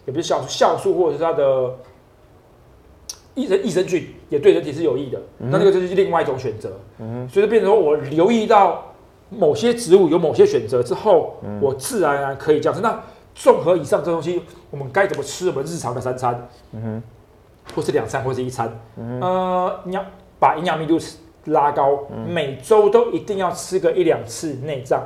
[0.05, 1.75] 也不是酵素酵素或者是它的
[3.39, 6.77] 益生益生菌也对人体是有益的，那那个就是另外一种选择。
[6.99, 8.93] 嗯所以就变成说我留意到
[9.29, 12.81] 某些植物有某些选择之后，我自然而然可以这样吃。
[12.81, 13.01] 那
[13.33, 16.47] 综合以上这东西，我们该怎么吃我们日常的三餐？
[16.73, 17.03] 嗯哼
[17.73, 18.69] 或是两餐，或是一餐。
[19.21, 20.03] 呃，你要
[20.39, 20.97] 把营养密度
[21.45, 25.01] 拉高，每周都一定要吃个一两次内脏。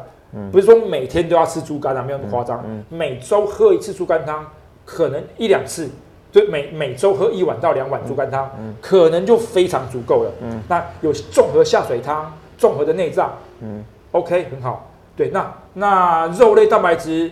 [0.52, 2.64] 不是说每天都要吃猪肝啊，没有那么夸张。
[2.90, 4.44] 每周喝一次猪肝汤，
[4.84, 5.88] 可能一两次，
[6.34, 8.50] 对，每每周喝一碗到两碗猪肝汤，
[8.82, 10.32] 可能就非常足够了。
[10.68, 13.38] 那有综合下水汤，综合的内脏
[14.12, 14.90] ，OK，很好。
[15.16, 17.30] 对，那那肉类蛋白质，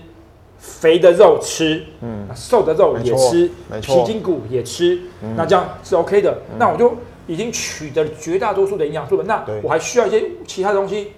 [0.59, 3.49] 肥的肉吃，嗯，瘦的肉也吃，
[3.81, 4.99] 皮筋骨也吃，
[5.35, 6.37] 那这样是 OK 的。
[6.59, 6.93] 那我就
[7.25, 9.23] 已经取得绝大多数的营养素了。
[9.23, 11.13] 那我还需要一些其他的东西，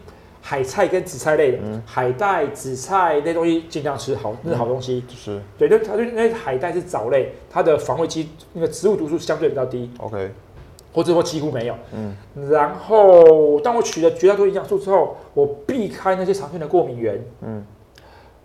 [0.46, 5.02] 海菜跟紫菜类的，海带、紫菜那些东西尽量吃好，那是好东西。
[5.10, 10.32] 是对，就它就那海带是藻类，它的防卫机那个植物毒素相对比较低，OK，
[10.94, 11.76] 或者说几乎没有。
[11.94, 12.14] 嗯，
[12.52, 17.24] 然后当我取了绝大多数营养素之后，我避开那些常见的过敏源。
[17.39, 17.66] 嗯，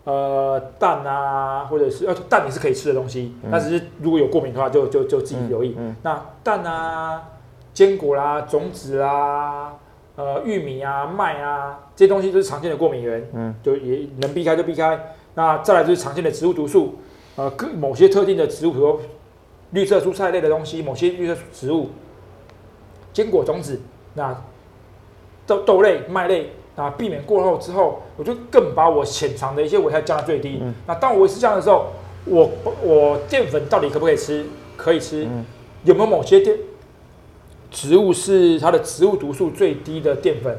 [0.05, 5.75] 呃，蛋啊，或者是呃蛋也是可以吃的东西，但只是如果有过敏的话就，就就自己留意。
[5.77, 7.23] 嗯那蛋啊、
[7.75, 9.75] 坚果啦、种子啦、
[10.15, 13.29] 呃玉米啊、麦啊这些东西都是常见的过敏源。
[13.35, 15.17] 嗯，就也能避开就避开。
[15.35, 16.95] 那再来就是常见的植物毒素，
[17.35, 19.01] 呃，各某些特定的植物，比如说
[19.73, 21.89] 绿色蔬菜类的东西，某些绿色植物。
[23.13, 23.81] 坚果种子，
[24.15, 24.33] 那
[25.45, 30.63] 豆豆类、麦类，那避免过后之后，我就更把我潜藏的一些危害降到最低。
[30.87, 31.87] 那当我维持这样的时候，
[32.27, 32.49] 我
[32.81, 34.47] 我淀粉到底可不可以吃？
[34.77, 35.27] 可以吃。
[35.83, 36.57] 有没有某些淀
[37.73, 40.57] 植物是它的植物毒素最低的淀粉？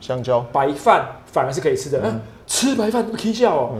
[0.00, 2.00] 香蕉，白饭反而是可以吃的。
[2.04, 3.72] 嗯，吃白饭这么 K 笑哦。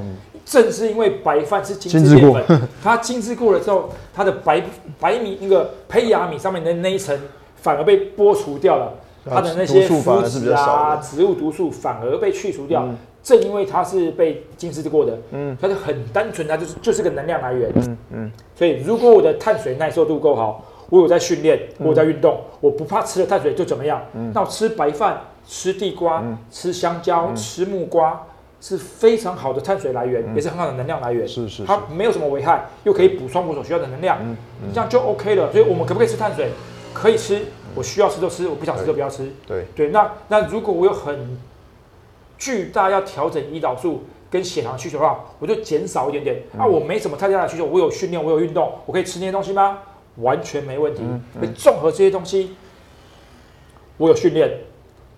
[0.45, 4.63] 正是因为白饭是精致淀粉， 它精致过了之后，它的白
[5.01, 7.19] 白米那个胚芽米上面的那一层
[7.57, 8.93] 反而被剥除掉了，
[9.29, 12.89] 它的那些麸质啊、植物毒素反而被去除掉。
[13.25, 18.33] 正因为它是被精致过的，嗯，它就很单纯，它就是就是个能量来源，嗯嗯。
[18.55, 24.01] 所以如果我的碳水耐受度够好，我有在训练，我有在运动，我不怕吃了碳水就怎么样，
[24.33, 28.27] 那我吃白饭、吃地瓜、吃香蕉、吃木瓜。
[28.59, 31.29] 是非常好的碳水来源，也是很好的能量来源。
[31.29, 34.19] 是是是它没有什么危害，又可以补充我所需要的能量，
[34.73, 35.53] 这样就 OK 了。
[35.53, 36.51] 所以，我们可不可以吃碳水？
[36.95, 37.43] 可以吃，
[37.75, 39.31] 我需要吃就吃，我不想吃就不要吃。
[39.47, 41.39] 对，对，那那如果我有很
[42.39, 46.43] 巨大要调整胰岛素跟血糖需求的话，我就减少一点点。
[46.59, 49.81] 啊，我没什么太大的需求，我有训练，我有运动，我可以吃那些东西吗？
[50.17, 51.03] 完全没问题。
[51.39, 52.57] 所以综合这些东西，
[53.99, 54.51] 我有训练，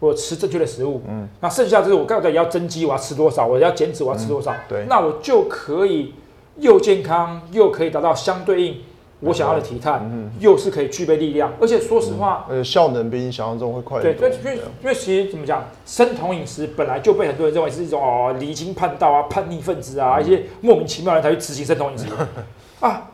[0.00, 4.86] 我吃正确的食物，嗯，那剩下就是我刚才也要增肌，我要吃多少，我要减脂，我要吃多少，对。
[4.88, 6.14] 那我就可以
[6.58, 8.76] 又健康，又可以达到相对应
[9.20, 10.00] 我想要的体态，
[10.38, 14.28] 又是可以具备力量，而且说实话，呃，效能比你想象中会快对，很多。
[14.28, 22.06] 因为因为因为其实怎么讲，生酮饮食本来就被很多人认为是一种哦离经叛道啊、叛逆分子啊，一些莫名其妙的人才去执行生酮饮食。
[22.80, 23.10] 啊。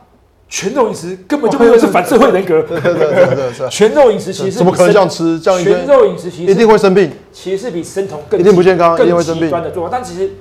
[0.55, 2.61] 全肉饮食根本就不会是反社会人格。
[2.63, 5.37] 对对对对对，全肉饮食其实怎么可能这样吃？
[5.37, 7.11] 这样一全天肉饮食其实一定会生病。
[7.33, 9.89] 其实是比生酮更一定不健康更一定会生病极端的做法。
[9.91, 10.31] 但其实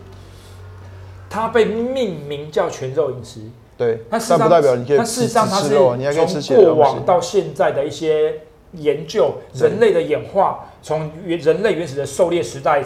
[1.28, 3.40] 它被命名叫全肉饮食，
[3.76, 7.04] 对，但事实不代表你可以但事实上它是从过往。
[7.04, 8.34] 到现在的一些
[8.74, 12.84] 研究，人类的演化，从原人类原始的狩猎时代。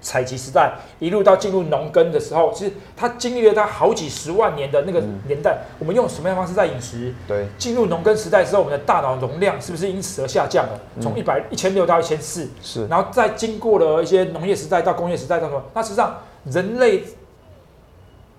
[0.00, 5.58] 采集时代一路到进入农耕的时候，其实它经历了它好几十万年的那个嗯年代。
[5.78, 7.12] 我们用什么样的方式在饮食？
[7.26, 10.80] 对，进入农耕时代之后，我们的大脑容量是不是因此而下降了？
[11.00, 15.62] 从一百一千六到一千四，是然后再经过了一些农业时代到工业时代到什么？
[15.74, 17.02] 那实际上人类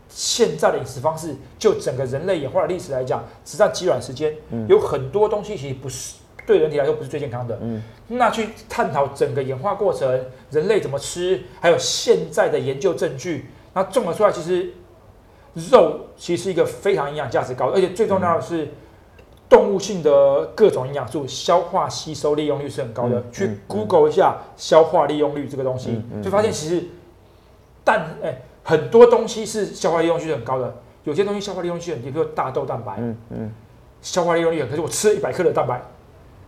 [0.09, 4.33] 现在的饮食方式，就整个人类演化的历史来讲，实际上极短时间，
[4.67, 6.15] 有很多东西其实不是
[6.47, 7.59] 对人体来说不是最健康的。
[7.61, 10.09] 嗯那去探讨整个演化过程，
[10.49, 14.73] 人类怎么吃，还有现在的研究证据，那综合出来，其实
[15.69, 18.67] 肉其实是一个非常营养价值高的，而且最重要的是。
[19.49, 26.83] 动物性的各种营养素消化吸收利用率是很高的，去 Google 一下消化利用率这个东西，就发现其实
[27.81, 30.75] 蛋，哎、很多东西是消化利用率很高的，
[31.05, 33.51] 有些东西消化利用率很低，比如大豆蛋白，嗯嗯，
[34.01, 35.81] 消化利用率很，可是我吃了一百克的蛋白，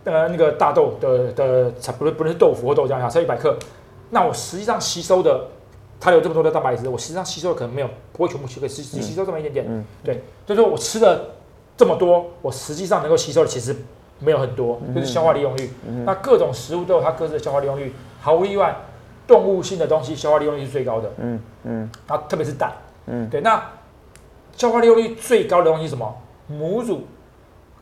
[0.04, 3.56] 呃，那个大豆的的才，不是不论是豆腐或豆浆，吃一百克，
[4.10, 5.46] 那我实际上吸收的，
[6.00, 9.84] 它有这么多的蛋白质，我实际上吸收的可能没有，不会全部吸，可以吸吸吸收这么一点点，嗯。
[10.02, 11.20] 对，所以说我吃了
[11.76, 13.76] 这么多，我实际上能够吸收的其实
[14.18, 15.70] 没有很多，就是消化利用率。
[16.06, 18.74] 那各种食物都有它各自的消化利用率，毫无意外，
[19.26, 21.90] 动物性的东西消化利用率是最高的，嗯嗯。
[22.08, 22.72] 然后特别是蛋，
[23.06, 23.28] 嗯。
[23.28, 23.62] 对，那
[24.56, 26.16] 消化利用率最高的东西是什么？
[26.46, 27.02] 母乳，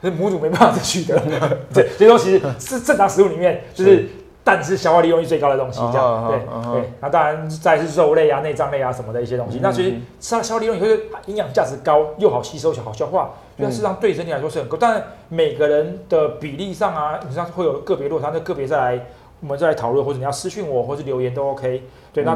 [0.00, 1.20] 可是母乳没办法再取得，
[1.74, 4.08] 对，所以说其实是正常食物里面就是。
[4.44, 6.38] 蛋是消化利用率最高的东西，这样对
[6.72, 6.90] 对。
[7.02, 9.58] 那当然再是肉类啊、内脏类啊什么的一些东西。
[9.60, 13.28] 那所以吃它消化利用率会营养价值高，又好吸收、好消化，
[13.58, 14.78] 所以它事实上对身体来说是很够。
[14.78, 19.06] 当然每个人的比例上啊，你上会有个别落差，那个别再来
[19.40, 21.82] 我们再来讨论，或者你要私讯我，或是留言都 OK。
[22.14, 22.32] 对，那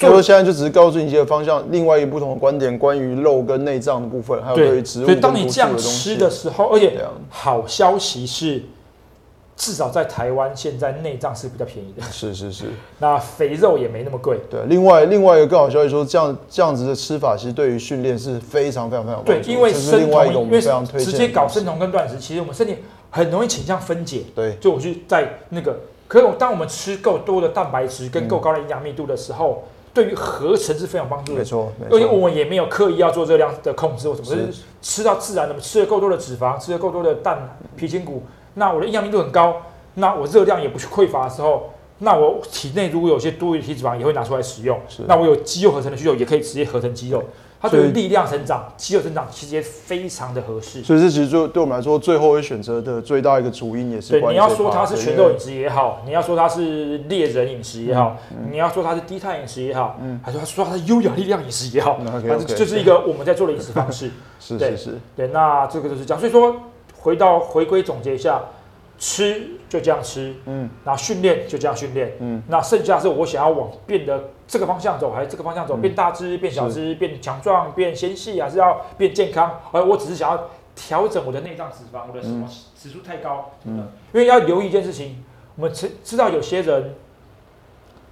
[0.00, 6.98] 所以说现在就只是告诉你一些方向，另外一个不同的观点，关于肉跟内脏的部分，还有对于对，植物所以当你这样吃的时候，而且
[7.28, 8.62] 好消息是，
[9.56, 12.64] 至少在台湾现在内脏是比较便宜的，是是是，
[12.98, 14.38] 那肥肉也没那么贵。
[14.50, 14.60] 对。
[14.68, 22.76] 另外另外一个更好消息说，这样这样子的吃法，其实对于训练是非常非常非常对，因为生酮另外一个我，因为们非常推荐直接搞生酮跟断食，其实我们身体
[23.10, 24.22] 很容易倾向分解。
[24.34, 25.78] 对就我去在那个，
[26.08, 31.38] 可是我当我们吃够多的蛋白质跟够高的营养密度的时候，对于合成是非常帮助的。
[31.38, 34.52] 没错而且我，们也没有刻意要做热量的控制或什么，是。
[34.52, 38.22] 是吃到自然的，吃了够多的脂肪，吃了够多的蛋、皮筋骨，
[38.54, 39.60] 那我的营养密度很高，
[39.94, 47.22] 那我热量也不去匮乏的时候，那我体内如果有些多余的体脂肪也会拿出来使用，那我有肌肉合成的需求也可以直接合成肌肉，
[47.60, 50.82] 它对于力量成长、肌肉成长其实也非常的合适。
[50.82, 58.16] 所以这其实就对我们来说，最后会选择的最大一个主因也是对，你要说它是全肉饮食也好，你要说它是猎人饮食也好，
[58.50, 64.10] 你要说它是低碳饮食也好，还是说它是优雅力量饮食也好，嗯，OK，OK 反正就是一个我们在做的饮食方式。
[64.58, 64.70] 对。
[64.70, 66.18] 是是是，对，那这个就是这样。
[66.18, 66.56] 所以说，
[66.98, 68.40] 回到回归总结一下，
[68.98, 74.18] 吃就这样吃，嗯，然后训练就这样训练，嗯，那剩下是我想要往变得
[74.50, 79.60] 这个方向走，还是这个方向走，变大只、变小只、变强壮、变纤细，还是要变健康？
[79.70, 85.22] 而我只是想要调整我的内脏脂肪，我的什么指数太高，嗯，因为要留意一件事情，
[85.54, 86.96] 我们知知道有些人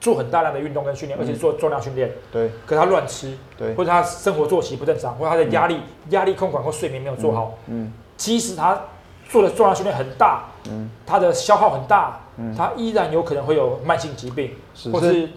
[0.00, 2.52] 做很大量的运动跟训练，而且做重量训练，对。
[2.64, 3.74] 可是他乱吃，对。
[3.74, 5.80] 或者他生活作息不正常，或者他的压力、
[6.10, 7.92] 压力控管或睡眠没有做好，嗯。
[8.16, 8.80] 即使他
[9.28, 12.54] 做的重量训练很大，嗯，他的消耗很大，嗯。
[12.54, 15.28] 他依然有可能会有慢性疾病，是或是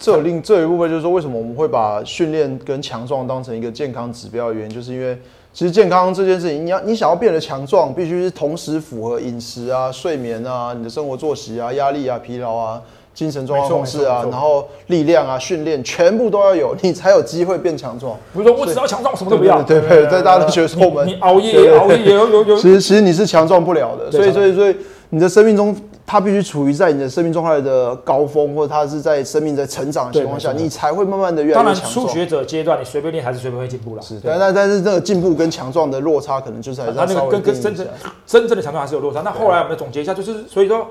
[0.00, 5.16] 这有另这有一部分就是说，为什么我们会把训练跟强壮当成一个健康指标的原因，就是因为
[5.52, 12.80] 其实健康这件事情，你要你想要变得强壮，必须是同时符合饮食啊、睡眠啊、你的生活作息啊、压力啊、疲劳啊、
[13.12, 18.16] 精神状况控制啊，然后力量啊、训练全部都要有，你才有机会变强壮。
[18.32, 24.74] 不是说我只要强壮，什么都不要，对对对对大家都觉得说我们你你熬夜熬夜有有有其实其实你是强壮不了的，所以所以所以
[25.10, 25.76] 你的生命中，
[26.10, 32.08] 它必须处于在你的生命状态的高峰，或者他是在生命在成长的情况下，你才会慢慢的越来当然越强壮。
[32.08, 37.86] 初学者阶段你随便练还是随便会进步了，是，对但但但是这个进步跟强壮的落差，可能就是还是他那个跟跟真正
[38.26, 39.20] 真正的强壮还是有落差。
[39.20, 40.84] 那后来我们总结一下，就是所以说，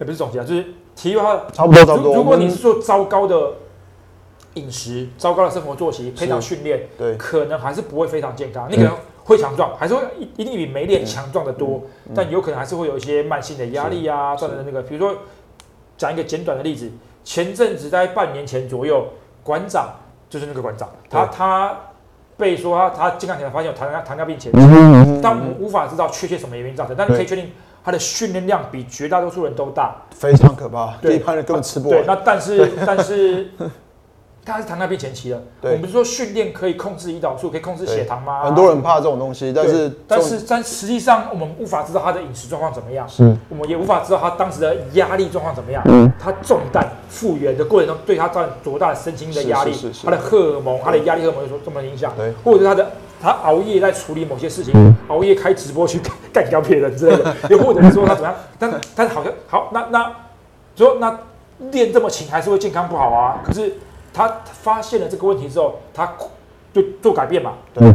[0.00, 0.64] 也不是总结啊，就是
[0.96, 2.14] 题外话，差不多差不多。
[2.14, 3.50] 如如果你是做糟糕的
[4.54, 8.66] 饮食、糟糕的生活作息，配上训练，对可能还是不会非常健康。
[8.70, 8.92] 你可能
[9.24, 15.16] 会强壮，还是会一一定比没练强壮的多，嗯但有可能还是会有一些慢性的压力啊，造成的那个，比如说
[15.96, 16.90] 讲一个简短的例子，
[17.24, 19.06] 前阵子在半年前左右，
[19.42, 19.94] 馆长
[20.28, 21.80] 就是那个馆长，他他
[22.36, 27.50] 被说他他健康检查发现有糖尿糖尿病前期，但我们无法知道确切什么原因造成，但你可以确定
[27.84, 29.94] 他的训练量比绝大多数人都大。
[30.10, 31.16] 非常可怕，对。
[31.16, 33.50] 一般人根本吃不对，那但是 但是
[34.44, 35.36] 他是糖尿病前期的。
[35.36, 38.44] 我对们说训练可以控制胰岛素，可以控制血糖吗？
[38.44, 45.82] 很多人怕这种东西，但是但是但实际上我们无法知道他的饮食状况怎么样，是我们也无法知道他当时的压力状况怎么样。
[45.86, 52.90] 嗯他重担复原的过程中，对他造成多大的身心的压力是是是，是他的荷尔蒙，他的压力荷尔蒙有什么影响对，或者是他的
[53.20, 56.00] 他熬夜在处理某些事情，嗯熬夜开直播去
[56.32, 60.12] 干掉别人之类的， 又或者是说他怎么样，但但好像好那那
[60.76, 61.18] 说那
[61.70, 63.40] 练这么勤还是会健康不好啊？
[63.44, 63.74] 可是
[64.14, 66.14] 他发现了这个问题之后，他
[66.72, 67.52] 就做改变嘛。
[67.74, 67.92] 对。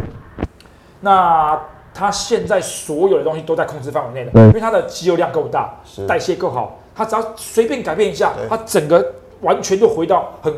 [1.00, 1.58] 那
[1.92, 5.74] 他现在所有的东西都在控制范围内的，因为他的肌肉量够大，
[6.06, 10.54] 代谢够好，他只要随便改变一下，他整个完全就回到很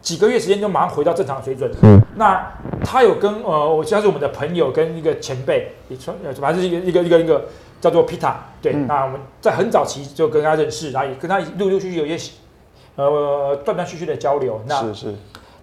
[0.00, 1.70] 几个月时间就马上回到正常的水准。
[1.82, 2.52] 嗯那
[2.84, 7.46] 他有跟呃，我像是我们的朋友跟一个前辈，也传呃反正是一个一个一个一个
[7.80, 8.86] 叫做 Pita，对，嗯。
[8.86, 12.32] 那我们在很早期就跟他认识，然后也跟他陆陆续续有一些
[12.96, 14.60] 呃断断续续的交流。
[14.66, 15.14] 那是是。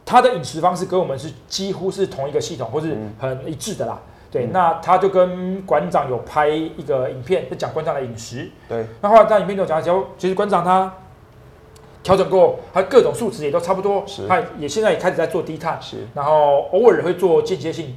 [0.06, 4.00] 他的饮食方式跟我们是几乎是同一个系统，或是很一致的啦。
[4.32, 8.50] 对，那他就跟馆长有拍一个影片，就讲馆长的饮食。
[8.68, 10.92] 对，那后来在影片中讲，讲其实馆长他
[12.02, 14.28] 调整过，他各种数值也都差不多，是。
[14.28, 16.08] 他也现在也开始在做低碳，是。
[16.16, 17.96] 然后偶尔会做间歇性。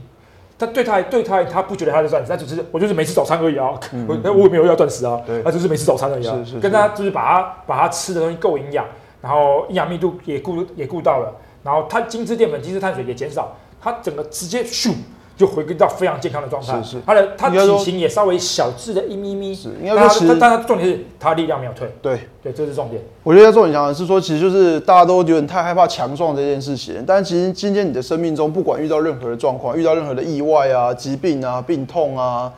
[0.59, 3.71] 但对他对他他不觉得他在断食，他只是我就是没吃早餐而已啊，
[4.07, 6.37] 我 我也没有要断食啊对，他只是没吃早餐而已啊。
[6.37, 6.61] 是是，是。
[6.61, 8.87] 跟他就是把他把他吃的东西够营养，
[9.23, 14.93] 然后营养密度也顾也顾到了，然后它精致淀粉、精致碳水也减少，它整个直接咻
[15.35, 16.83] 就回归到非常健康的状态。
[16.83, 22.19] 是是它的他应该说体型也稍微小只的一咪咪，是应该说但他但他重点是它力量没有退，对。
[22.43, 23.01] 对，这是重点。
[23.23, 27.05] 我觉得重点讲的是说，其实就是大家都有点太害怕强壮这件事情。
[27.07, 32.53] 但其实今天你的生命中，不管遇到任何的状况，遇到任何的意外啊、疾病啊、病痛啊、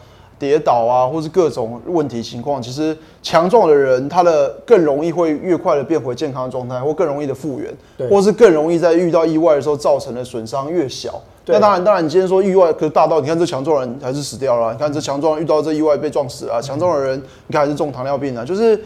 [0.44, 11.18] 跌倒啊，或是各种问题情况，其实强壮的人，他的更容易会越快的变回健康状态，或更容易的复原，或是更容易在遇到意外的时候造成的损伤越小。
[11.46, 18.78] 那当然，当然，你今天说意外，可是大到你看这强壮人还是死掉了啊，你看这强壮人遇到这意外被撞死了啊，强壮的人你看还是中糖尿病啊，就是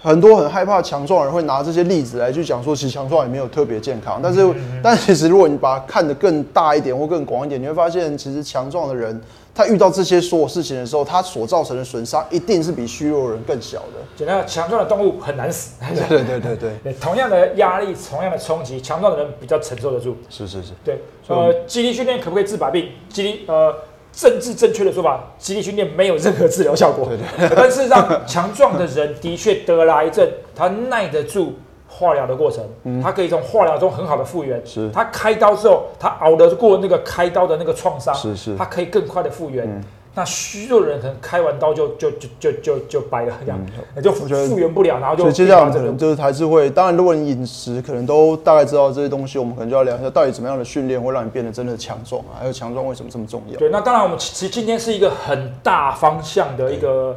[0.00, 4.20] 很多很害怕强壮的人会拿这些例子来去讲说，其实强壮也没有特别健康。
[4.22, 4.48] 但是，
[4.82, 9.20] 但其实如果你把它看得更大一点或更广一点，你会发现，其实强壮的人
[9.58, 13.94] 他遇到这些所有事情的时候，他所造成的损伤一定是比虚弱的人更小的。
[14.14, 15.72] 简单讲，强壮的动物很难死。
[16.08, 20.16] 对对对对， 对，同样的压力，同样的冲击，强壮的人比较承受得住。
[20.30, 22.90] 是是是，对，呃，肌力训练可不可以治百病？
[23.08, 23.74] 肌力，呃，
[24.12, 27.08] 政治正确的说法，肌力训练没有任何治疗效果。
[27.08, 27.50] 对对。
[27.56, 31.54] 但事实上，强壮的人的确得了癌症，他耐得住
[31.88, 32.64] 化疗的过程，
[33.02, 34.58] 他可以从化疗中很好的复原。
[34.58, 34.90] 嗯是。
[34.90, 38.56] 他开刀之后，他熬得过那个开刀的那个创伤，是是。
[38.56, 39.66] 他可以更快的复原。
[39.66, 39.82] 嗯。
[40.14, 53.58] 那虚弱的人可能开完刀就就就就就就掰了，这样，那就复嗯觉得复原不了，然后就所以接下来可能就是还是会，当然如果你饮食可能都大概知道这些东西，我们可能就要聊一下到底怎么样的训练会让你变得真的强壮啊，还有强壮为什么这么重要？
[53.60, 57.16] 对，那当然，我们其实今天是一个很大方向的一个，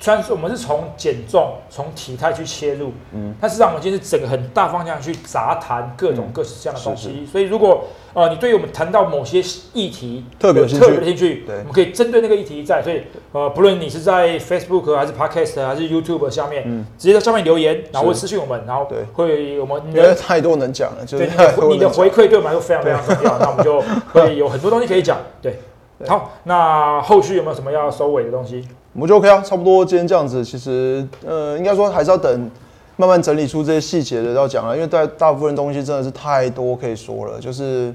[0.00, 7.26] 虽然说我们是从减重、从体态去切入，嗯，但是让我们今天是整个很大方向去杂谈各种各式各样的东西。
[7.30, 7.84] 所以，如果
[8.14, 9.42] 呃你对于我们谈到某些
[9.74, 12.80] 议题特别特别的兴趣，对我们可以针对那个议题在。
[12.80, 23.82] 所以呃，不论你是在 Facebook 还是 Podcast 还是 YouTube 下面，直接在下面留言，然后或私讯我们，然后对会我们因为太多能讲了，就是对你的回馈对我们来说非常非常重要，那我们就
[24.12, 25.18] 会有很多东西可以讲。
[25.42, 25.58] 对，
[26.06, 28.66] 好，那后续有没有什么要收尾的东西？
[28.98, 30.44] 我们就 OK 啊，差不多今天这样子。
[30.44, 32.50] 其实呃，应该说还是要等
[32.96, 37.94] 慢慢整理出这些细节的要讲了，因为大大部分东西真的是太多可以说了，就是。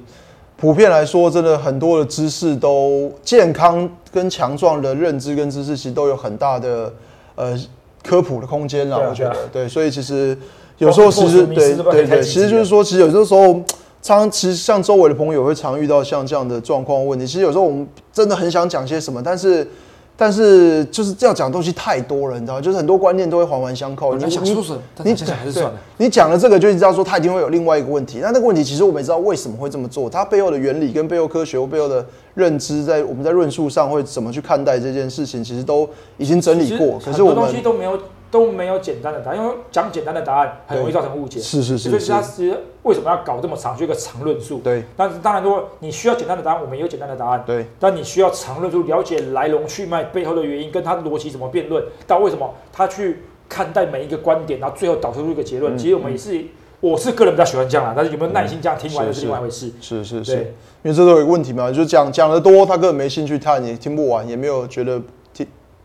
[0.56, 6.94] 普遍来说，真的很多的知识都健康跟强壮的认知跟知识，其实都有很大的
[7.36, 7.60] 呃
[8.02, 8.96] 科普的空间啦。
[8.98, 10.38] 对啊我觉得对所以其实
[10.78, 13.62] 有时候其实对对对，其实就是说，其实有的时候
[14.02, 17.28] 常其实像周围的朋友会常遇到像这样的状况问题。
[17.28, 19.68] 其实有时候我们真的很想讲些什么，但是
[20.16, 22.62] 但是就是这样讲的东西太多了，你知道吗？
[22.62, 24.14] 就是很多观念都会环环相扣。
[24.14, 28.20] 你想什么你想想还是算了你讲了这个，就知道说他一定会有另外一个问题。
[28.22, 32.06] 那那个问题，其实我们也知道为什么会这么做，它背后的原理跟背后科学或背后的
[32.36, 37.00] 认知，在我们在论述上会怎么去看待这件事情，其实都已经整理过。
[37.04, 37.98] 可是我们西都没有
[38.34, 41.40] 都没有简单的答案，因为讲简单的答案很容易造成误解。
[41.40, 44.60] 是是是所以其实为什么要搞这么长，就一个长论述。
[44.64, 47.44] 对但是当然，如果你需要简单的答案，我们也有简单的答案。
[47.46, 55.78] 对但你需要长论述，了解来龙去脉背后的原因，跟他的逻辑怎么辩论，到为什么他去看待每一个观点，然后最后导出一个结嗯论。
[55.78, 56.44] 其实我们也是，
[56.80, 59.72] 我是个人比较喜欢这样啦，但是有没有耐心这样听完是又是另外一回事。
[59.80, 65.06] 是是是，对因为这都有问题嘛，就是讲讲的多，他根本没兴趣看，也听不完，也没有觉得听，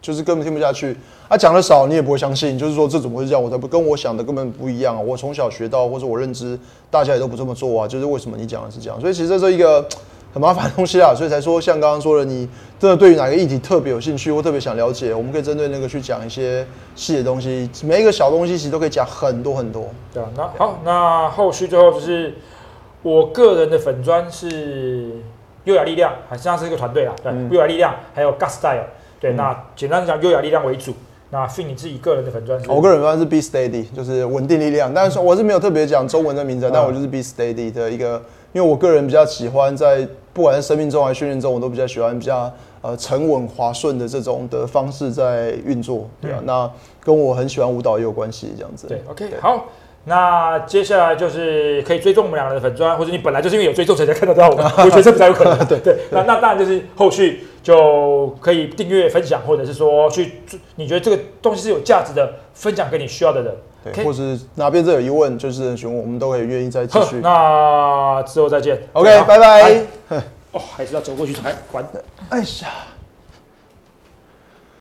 [0.01, 0.97] 就是根本听不下去。
[1.29, 3.43] 他、讲的少，你也不会相信，就是说这怎么会这样？
[3.43, 5.01] 我才不跟我想的根本不一样啊！
[5.01, 6.59] 我从小学到，或者我认知，
[6.91, 7.87] 大家也都不这么做啊。
[7.87, 8.99] 就是为什么你讲的是这样？
[9.01, 9.87] 所以其实这是一个
[10.33, 12.49] 很麻烦的东西啊，所以才说像刚刚说的，你
[12.79, 19.89] 真的对于哪个议题特别有兴趣或特别想了解，我们可以针对那个去讲一些细的东西，每一个小东西其实都可以讲很多很多。
[20.13, 22.35] 对啊，那好，那后续最后就是
[23.03, 25.11] 我个人的粉砖是
[25.65, 28.85] 优雅力量，好像是一个团队啊，对，嗯优雅力量还有 Gas Style，
[29.21, 30.95] 对，那简单讲优雅力量为主。
[31.31, 32.71] 那 Fin 你自己个人的粉砖是？
[32.71, 34.93] 我个人粉钻是 Be Steady，就是稳定力量。
[34.95, 38.23] 但是我是没有特别讲中文的名字，但我就是 Be Steady 的一个，
[38.55, 42.51] 因为我个人比较喜欢在不管是生命中还是训练中，我都比较喜欢比较
[42.81, 46.41] 呃沉稳滑顺的这种的方式在运作，对啊。
[46.45, 46.71] 那
[47.05, 48.87] 跟我很喜欢舞蹈也有关系，这样子。
[48.87, 49.67] 对，OK，好。
[50.09, 55.67] 那接下来就是可以追踪我们两个人的粉砖，或者你本来就是因为有追踪才才看得到我们， 我觉得这比较有可能。
[55.67, 60.41] 对对，那 那当然就是后续就可以订阅、分享，或者是说去，
[60.77, 63.55] 你觉得这个东西是有价值的，分享给你需要的人。
[63.93, 67.21] 对或是哪边这有疑问，就是询问，我们都可以愿意再继续。
[67.23, 68.81] 那之后再见。
[68.95, 69.83] OK，拜拜。
[70.53, 71.87] 哦，还是要走过去才管。
[72.31, 72.98] 哎呀。